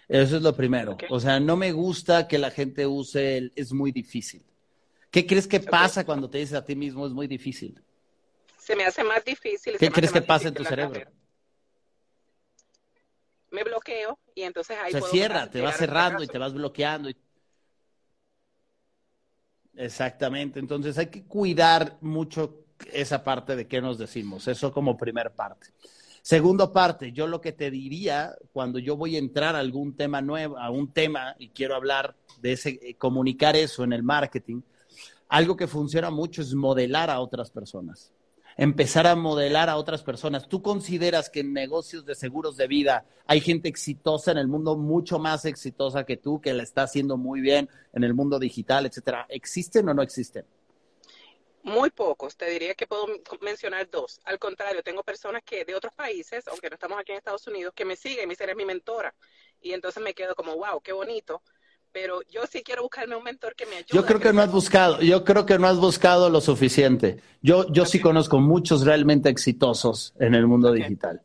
[0.08, 0.98] Eso es lo primero.
[1.10, 4.46] O sea, no me gusta que la gente use el es muy difícil.
[5.10, 7.82] ¿Qué crees que pasa cuando te dices a ti mismo es muy difícil?
[8.60, 9.78] Se me hace más difícil.
[9.78, 11.02] ¿Qué crees que pasa en tu cerebro?
[13.52, 17.10] Me bloqueo y entonces ahí se cierra, te vas cerrando y te vas bloqueando.
[19.76, 20.60] Exactamente.
[20.60, 24.48] Entonces hay que cuidar mucho esa parte de qué nos decimos.
[24.48, 25.68] Eso como primer parte.
[26.28, 30.24] Segundo parte, yo lo que te diría cuando yo voy a entrar a algún tema
[30.24, 34.62] nuevo, a un tema y quiero hablar de ese, eh, comunicar eso en el marketing,
[35.30, 38.12] algo que funciona mucho es modelar a otras personas.
[38.58, 40.50] Empezar a modelar a otras personas.
[40.50, 44.76] ¿Tú consideras que en negocios de seguros de vida hay gente exitosa en el mundo,
[44.76, 48.88] mucho más exitosa que tú, que la está haciendo muy bien en el mundo digital,
[48.88, 49.28] etcétera?
[49.30, 50.44] ¿Existen o no existen?
[51.66, 53.08] Muy pocos, te diría que puedo
[53.42, 54.20] mencionar dos.
[54.26, 57.74] Al contrario, tengo personas que de otros países, aunque no estamos aquí en Estados Unidos,
[57.76, 59.16] que me siguen, me dicen, eres mi mentora.
[59.60, 61.42] Y entonces me quedo como, wow, qué bonito.
[61.96, 63.88] pero yo sí quiero buscarme un mentor que me ayude.
[63.94, 67.22] Yo creo que no has buscado, yo creo que no has buscado lo suficiente.
[67.42, 71.22] Yo, yo sí conozco muchos realmente exitosos en el mundo digital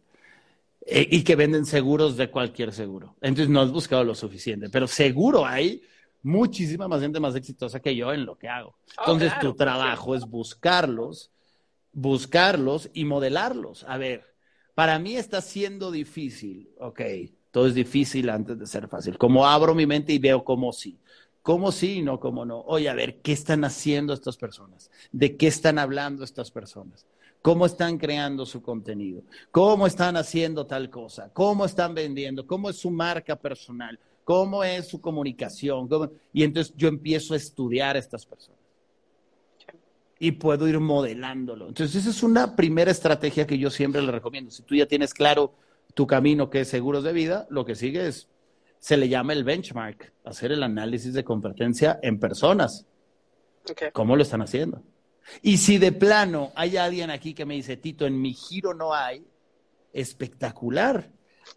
[0.86, 3.16] eh, y que venden seguros de cualquier seguro.
[3.20, 5.82] Entonces no has buscado lo suficiente, pero seguro hay
[6.23, 8.77] muchísima más gente más exitosa que yo en lo que hago.
[8.99, 11.31] Oh, Entonces claro, tu trabajo es buscarlos,
[11.93, 13.85] buscarlos y modelarlos.
[13.89, 14.25] A ver,
[14.75, 17.01] para mí está siendo difícil, ok,
[17.51, 19.18] todo es difícil antes de ser fácil.
[19.18, 20.99] Como abro mi mente y veo cómo sí.
[21.43, 22.61] Cómo sí y no cómo no.
[22.61, 24.91] Oye, a ver, ¿qué están haciendo estas personas?
[25.11, 27.07] ¿De qué están hablando estas personas?
[27.43, 29.23] ¿Cómo están creando su contenido?
[29.51, 31.31] ¿Cómo están haciendo tal cosa?
[31.33, 32.47] ¿Cómo están vendiendo?
[32.47, 33.99] ¿Cómo es su marca personal?
[34.31, 35.89] ¿Cómo es su comunicación?
[35.89, 36.09] ¿Cómo?
[36.33, 38.61] Y entonces yo empiezo a estudiar a estas personas
[40.20, 41.66] y puedo ir modelándolo.
[41.66, 44.53] Entonces, esa es una primera estrategia que yo siempre le recomiendo.
[44.53, 45.55] Si tú ya tienes claro
[45.95, 48.28] tu camino que es seguros de vida, lo que sigue es,
[48.78, 52.87] se le llama el benchmark, hacer el análisis de competencia en personas.
[53.93, 54.81] ¿Cómo lo están haciendo?
[55.43, 58.95] Y si de plano hay alguien aquí que me dice, Tito, en mi giro no
[58.95, 59.26] hay,
[59.93, 61.11] espectacular.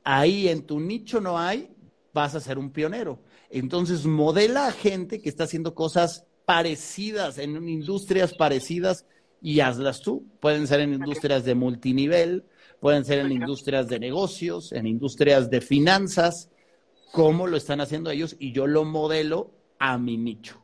[0.03, 1.69] Ahí en tu nicho no hay,
[2.13, 3.19] vas a ser un pionero.
[3.49, 9.05] Entonces, modela a gente que está haciendo cosas parecidas, en industrias parecidas
[9.41, 10.25] y hazlas tú.
[10.39, 12.45] Pueden ser en industrias de multinivel,
[12.79, 16.49] pueden ser en industrias de negocios, en industrias de finanzas,
[17.11, 20.63] cómo lo están haciendo ellos y yo lo modelo a mi nicho.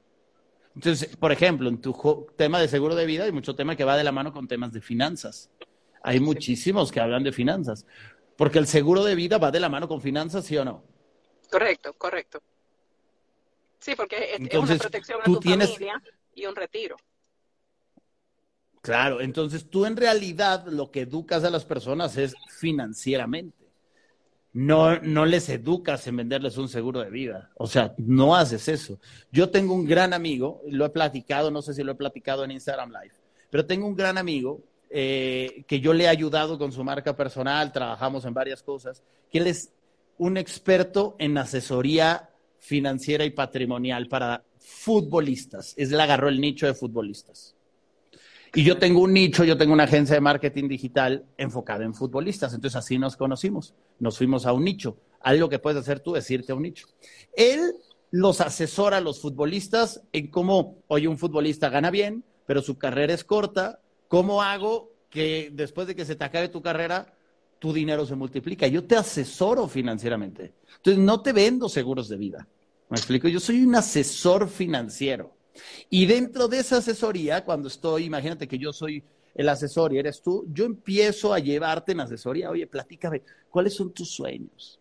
[0.76, 3.98] Entonces, por ejemplo, en tu tema de seguro de vida hay mucho tema que va
[3.98, 5.50] de la mano con temas de finanzas.
[6.02, 7.86] Hay muchísimos que hablan de finanzas,
[8.38, 10.84] porque el seguro de vida va de la mano con finanzas, ¿sí o no?
[11.50, 12.42] Correcto, correcto.
[13.80, 16.02] Sí, porque es, una protección a tu tienes- familia
[16.36, 16.98] y un retiro.
[18.82, 23.58] Claro, entonces tú en realidad lo que educas a las personas es financieramente.
[24.52, 27.52] No, no les educas en venderles un seguro de vida.
[27.56, 29.00] O sea, no haces eso.
[29.32, 32.52] Yo tengo un gran amigo, lo he platicado, no sé si lo he platicado en
[32.52, 33.14] Instagram Live,
[33.50, 37.72] pero tengo un gran amigo eh, que yo le he ayudado con su marca personal,
[37.72, 39.72] trabajamos en varias cosas, que él es
[40.20, 45.74] un experto en asesoría financiera y patrimonial para futbolistas.
[45.78, 47.56] Es le agarró el nicho de futbolistas.
[48.54, 52.54] Y yo tengo un nicho, yo tengo una agencia de marketing digital enfocada en futbolistas.
[52.54, 53.74] Entonces así nos conocimos.
[54.00, 54.98] Nos fuimos a un nicho.
[55.22, 56.88] Algo que puedes hacer tú es irte a un nicho.
[57.36, 57.76] Él
[58.12, 63.14] los asesora a los futbolistas en cómo, oye, un futbolista gana bien, pero su carrera
[63.14, 63.80] es corta.
[64.08, 67.14] ¿Cómo hago que después de que se te acabe tu carrera,
[67.60, 68.66] tu dinero se multiplica?
[68.68, 70.54] Yo te asesoro financieramente.
[70.78, 72.48] Entonces no te vendo seguros de vida.
[72.90, 73.28] ¿Me explico?
[73.28, 75.36] Yo soy un asesor financiero.
[75.90, 79.04] Y dentro de esa asesoría, cuando estoy, imagínate que yo soy
[79.36, 82.50] el asesor y eres tú, yo empiezo a llevarte en asesoría.
[82.50, 84.80] Oye, platícame, ¿cuáles son tus sueños?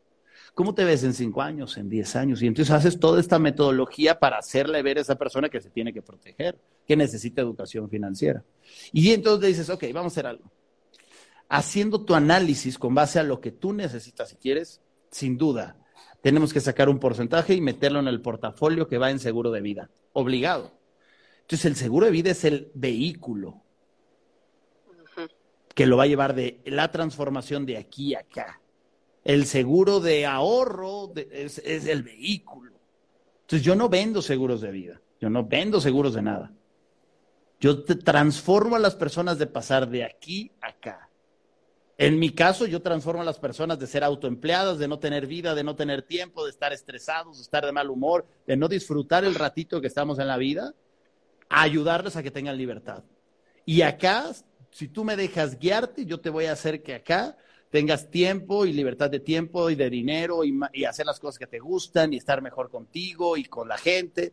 [0.55, 2.43] ¿Cómo te ves en cinco años, en diez años?
[2.43, 5.93] Y entonces haces toda esta metodología para hacerle ver a esa persona que se tiene
[5.93, 8.43] que proteger, que necesita educación financiera.
[8.93, 10.51] Y entonces dices, ok, vamos a hacer algo.
[11.49, 15.77] Haciendo tu análisis con base a lo que tú necesitas si quieres, sin duda,
[16.21, 19.61] tenemos que sacar un porcentaje y meterlo en el portafolio que va en seguro de
[19.63, 20.73] vida, obligado.
[21.41, 23.63] Entonces el seguro de vida es el vehículo
[25.75, 28.61] que lo va a llevar de la transformación de aquí a acá.
[29.25, 32.73] El seguro de ahorro de- es, es el vehículo.
[33.43, 36.53] Entonces yo no vendo seguros de vida, yo no vendo seguros de nada.
[37.61, 41.08] Yo te transformo a las personas de pasar de aquí a acá.
[42.01, 45.57] En mi caso, yo transformo a las personas de ser autoempleadas, de no tener vida,
[45.57, 49.25] de no tener tiempo, de estar estresados, de estar de mal humor, de no disfrutar
[49.25, 50.75] el ratito que estamos en la vida,
[51.49, 53.03] a ayudarles a que tengan libertad.
[53.67, 54.31] Y acá,
[54.71, 57.37] si tú me dejas guiarte, yo te voy a hacer que acá
[57.69, 61.49] tengas tiempo y libertad de tiempo y de dinero y, y hacer las cosas que
[61.49, 64.33] te gustan y estar mejor contigo y con la gente.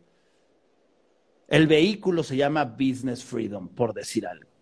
[1.48, 4.55] El vehículo se llama business freedom, por decir algo.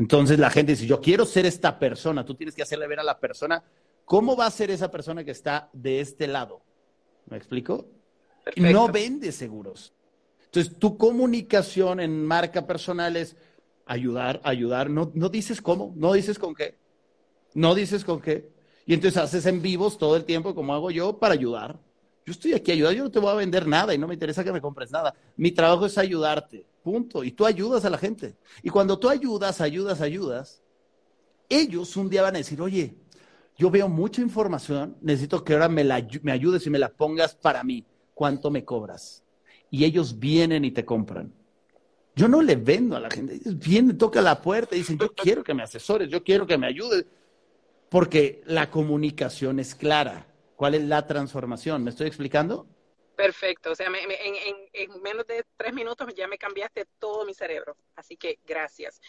[0.00, 3.04] Entonces la gente dice, yo quiero ser esta persona, tú tienes que hacerle ver a
[3.04, 3.62] la persona
[4.06, 6.62] cómo va a ser esa persona que está de este lado.
[7.26, 7.86] ¿Me explico?
[8.54, 9.92] Y no vende seguros.
[10.46, 13.36] Entonces, tu comunicación en marca personal es
[13.84, 14.88] ayudar, ayudar.
[14.88, 16.78] No, no dices cómo, no dices con qué.
[17.52, 18.48] No dices con qué.
[18.86, 21.78] Y entonces haces en vivos todo el tiempo, como hago yo, para ayudar.
[22.24, 24.14] Yo estoy aquí a ayudar, yo no te voy a vender nada y no me
[24.14, 25.14] interesa que me compres nada.
[25.36, 27.24] Mi trabajo es ayudarte, punto.
[27.24, 28.36] Y tú ayudas a la gente.
[28.62, 30.62] Y cuando tú ayudas, ayudas, ayudas,
[31.48, 32.96] ellos un día van a decir, oye,
[33.56, 37.34] yo veo mucha información, necesito que ahora me, la, me ayudes y me la pongas
[37.34, 37.84] para mí.
[38.14, 39.22] ¿Cuánto me cobras?
[39.70, 41.32] Y ellos vienen y te compran.
[42.16, 43.34] Yo no le vendo a la gente.
[43.34, 46.58] Ellos vienen, tocan la puerta y dicen, yo quiero que me asesores, yo quiero que
[46.58, 47.04] me ayudes.
[47.88, 50.26] Porque la comunicación es clara.
[50.56, 51.82] ¿Cuál es la transformación?
[51.82, 52.66] ¿Me estoy explicando?
[53.20, 58.16] Perfecto, o sea, en, menos de tres minutos ya me cambiaste todo mi cerebro, así
[58.16, 59.00] que gracias.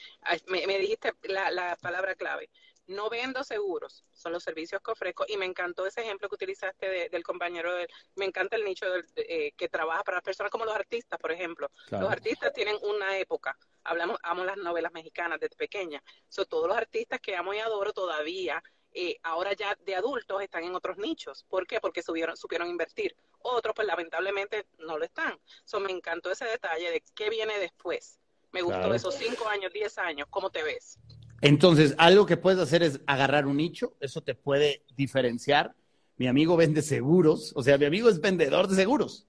[0.47, 2.49] Me, dijiste la, palabra clave.
[2.87, 7.09] No vendo seguros, son los servicios que ofrezco y me encantó ese ejemplo que utilizaste
[7.09, 7.71] del compañero,
[8.15, 8.85] me encanta el nicho
[9.15, 11.71] eh, que trabaja para las personas como los artistas, por ejemplo.
[11.89, 16.75] Los artistas tienen una época, hablamos, amo las novelas mexicanas desde pequeña, son todos los
[16.75, 18.61] artistas que amo y adoro todavía
[18.93, 21.45] eh, ahora ya de adultos están en otros nichos.
[21.49, 21.79] ¿Por qué?
[21.79, 23.15] Porque subieron, supieron invertir.
[23.39, 25.37] Otros, pues lamentablemente no lo están.
[25.63, 28.19] So, me encantó ese detalle de qué viene después.
[28.51, 30.27] Me gustó esos cinco años, diez años.
[30.29, 30.99] ¿Cómo te ves?
[31.41, 33.95] Entonces, algo que puedes hacer es agarrar un nicho.
[33.99, 35.73] Eso te puede diferenciar.
[36.17, 37.53] Mi amigo vende seguros.
[37.55, 39.25] O sea, mi amigo es vendedor de seguros.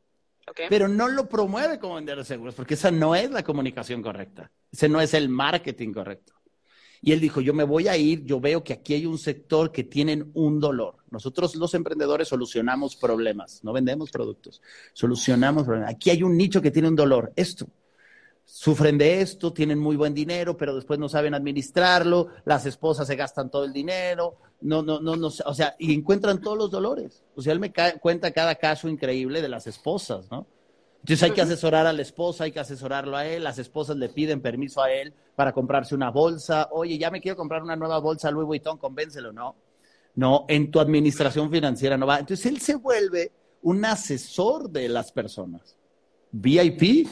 [0.68, 4.50] Pero no lo promueve como vendedor de seguros, porque esa no es la comunicación correcta.
[4.70, 6.34] Ese no es el marketing correcto.
[7.04, 9.72] Y él dijo, yo me voy a ir, yo veo que aquí hay un sector
[9.72, 10.94] que tienen un dolor.
[11.10, 15.90] Nosotros los emprendedores solucionamos problemas, no vendemos productos, solucionamos problemas.
[15.90, 17.66] Aquí hay un nicho que tiene un dolor, esto.
[18.44, 23.16] Sufren de esto, tienen muy buen dinero, pero después no saben administrarlo, las esposas se
[23.16, 27.24] gastan todo el dinero, no, no, no, no, o sea, y encuentran todos los dolores.
[27.34, 30.46] O sea, él me cuenta cada caso increíble de las esposas, ¿no?
[31.02, 34.08] Entonces hay que asesorar a la esposa, hay que asesorarlo a él, las esposas le
[34.08, 37.98] piden permiso a él para comprarse una bolsa, oye, ya me quiero comprar una nueva
[37.98, 39.56] bolsa Louis Vuitton, convéncelo, no.
[40.14, 42.20] No, en tu administración financiera no va.
[42.20, 43.32] Entonces él se vuelve
[43.62, 45.76] un asesor de las personas.
[46.30, 47.08] VIP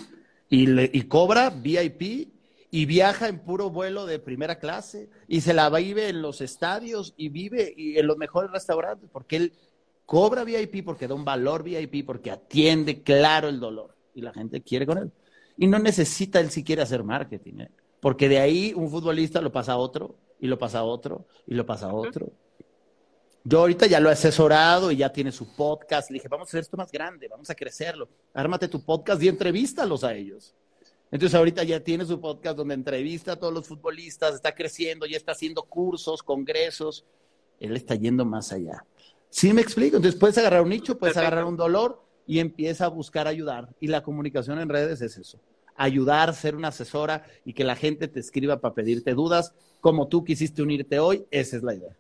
[0.49, 2.33] y, le, y cobra VIP
[2.71, 7.13] y viaja en puro vuelo de primera clase y se la vive en los estadios
[7.17, 9.53] y vive en los mejores restaurantes porque él
[10.11, 14.61] cobra VIP porque da un valor VIP, porque atiende claro el dolor y la gente
[14.61, 15.13] quiere con él.
[15.57, 17.71] Y no necesita él siquiera hacer marketing, ¿eh?
[18.01, 21.55] porque de ahí un futbolista lo pasa a otro, y lo pasa a otro, y
[21.55, 22.33] lo pasa a otro.
[23.45, 26.11] Yo ahorita ya lo he asesorado y ya tiene su podcast.
[26.11, 28.09] Le dije, vamos a hacer esto más grande, vamos a crecerlo.
[28.35, 30.57] Ármate tu podcast y entrevístalos a ellos.
[31.13, 35.17] Entonces ahorita ya tiene su podcast donde entrevista a todos los futbolistas, está creciendo, ya
[35.17, 37.05] está haciendo cursos, congresos.
[37.61, 38.85] Él está yendo más allá.
[39.31, 39.97] Sí me explico.
[39.97, 43.69] Entonces puedes agarrar un nicho, puedes agarrar un dolor y empieza a buscar ayudar.
[43.81, 45.41] Y la comunicación en redes es eso.
[45.77, 49.55] Ayudar, ser una asesora y que la gente te escriba para pedirte dudas.
[49.81, 51.97] Como tú quisiste unirte hoy, esa es la idea.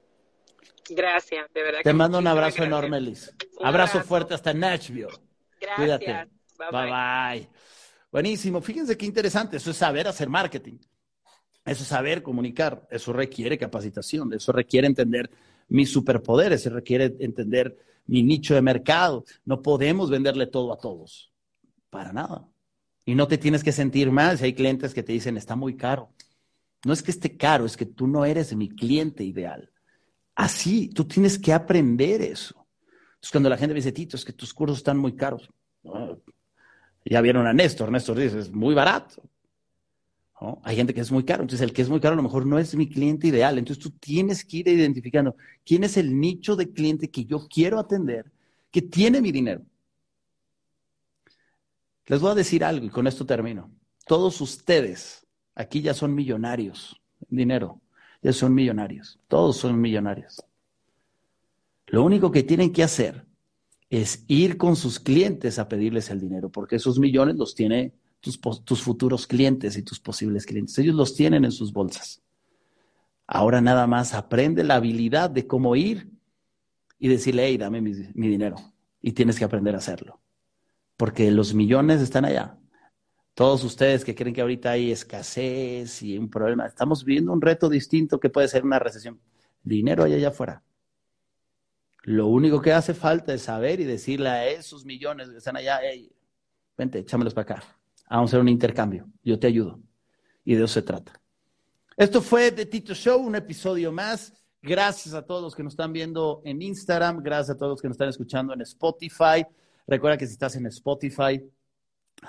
[0.91, 1.81] Gracias, de verdad.
[1.83, 3.33] Te mando un abrazo enorme, Liz.
[3.63, 5.07] Abrazo, fuerte hasta Nashville.
[5.61, 5.77] Gracias.
[5.77, 6.31] Cuídate.
[6.59, 7.49] bye, bye.
[8.11, 8.61] Buenísimo.
[8.61, 9.59] Fíjense qué interesante.
[9.59, 10.79] Eso es saber hacer marketing.
[11.65, 12.87] Eso es saber comunicar.
[12.91, 14.33] Eso requiere capacitación.
[14.33, 15.31] Eso requiere entender
[15.71, 19.25] mis superpoderes, se requiere entender mi nicho de mercado.
[19.45, 21.33] No podemos venderle todo a todos,
[21.89, 22.47] para nada.
[23.07, 25.77] Y no te tienes que sentir mal si hay clientes que te dicen, está muy
[25.77, 26.13] caro.
[26.85, 29.71] No es que esté caro, es que tú no eres mi cliente ideal.
[30.35, 32.67] Así, tú tienes que aprender eso.
[33.15, 35.49] Entonces, cuando la gente dice, Tito, es que tus cursos están muy caros.
[37.05, 39.23] ya vieron a Néstor, Néstor dice, es muy barato.
[40.63, 42.47] Hay gente que es muy caro, entonces el que es muy caro a lo mejor
[42.47, 45.37] no es mi cliente ideal, entonces tú tienes que ir identificando
[45.67, 48.33] quién es el nicho de cliente que yo quiero atender,
[48.71, 49.63] que tiene mi dinero.
[52.07, 53.71] Les voy a decir algo y con esto termino.
[54.07, 57.81] Todos ustedes aquí ya son millonarios dinero,
[58.23, 60.43] ya son millonarios, todos son millonarios.
[61.87, 63.27] Lo único que tienen que hacer
[63.91, 68.83] es ir con sus clientes a pedirles el dinero, porque esos millones los tiene tus,
[68.83, 70.79] futuros clientes y tus posibles clientes.
[70.79, 72.23] Ellos los tienen en sus bolsas.
[73.27, 76.11] Ahora nada más aprende la habilidad de cómo ir
[76.99, 78.57] y decirle, hey, dame mi, dinero.
[79.01, 80.21] Y tienes que aprender a hacerlo.
[80.97, 82.59] Porque los millones están allá.
[83.35, 87.69] Todos ustedes que creen que ahorita hay escasez y un problema, estamos viviendo un reto
[87.69, 89.19] distinto que puede ser una recesión.
[89.63, 90.63] Dinero hay allá afuera.
[92.03, 95.81] Lo único que hace falta es saber y decirle a esos millones que están allá,
[95.83, 96.13] hey,
[96.77, 97.80] vente, échamelos para acá.
[98.11, 99.09] Vamos a hacer un intercambio.
[99.23, 99.81] Yo te ayudo.
[100.45, 101.13] Y de eso se trata.
[101.97, 104.33] Esto fue The Tito Show, un episodio más.
[104.61, 107.23] Gracias a todos los que nos están viendo en Instagram.
[107.23, 109.47] Gracias a todos los que nos están escuchando en Spotify.
[109.87, 111.41] Recuerda que si estás en Spotify,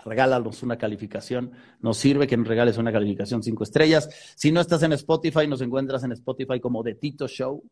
[0.05, 1.51] regálanos una calificación.
[1.79, 4.07] Nos sirve que nos regales una calificación cinco estrellas.
[4.35, 7.63] Si no estás en Spotify, nos encuentras en Spotify como The Tito Show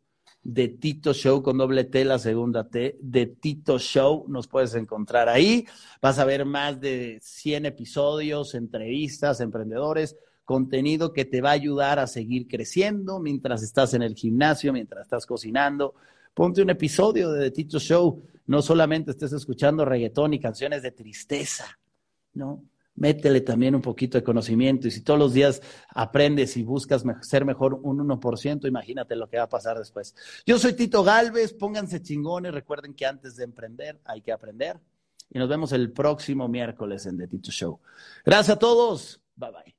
[0.44, 4.26] de Tito Show con doble T, la segunda T, de Tito Show.
[4.28, 5.66] Nos puedes encontrar ahí.
[6.02, 10.16] Vas a ver más de 100 episodios, entrevistas, emprendedores,
[10.46, 15.04] contenido que te va a ayudar a seguir creciendo mientras estás en el gimnasio, mientras
[15.04, 15.96] estás cocinando.
[16.34, 18.24] Ponte un episodio de The Tito Show.
[18.48, 21.78] No solamente estés escuchando reggaetón y canciones de tristeza,
[22.34, 22.64] ¿no?
[23.00, 24.88] Métele también un poquito de conocimiento.
[24.88, 29.38] Y si todos los días aprendes y buscas ser mejor un 1%, imagínate lo que
[29.38, 30.14] va a pasar después.
[30.46, 34.80] Yo soy Tito Galvez, pónganse chingones, recuerden que antes de emprender hay que aprender.
[35.32, 37.80] y nos vemos el próximo miércoles en The Tito Show.
[38.26, 39.22] Gracias a todos.
[39.36, 39.79] Bye bye.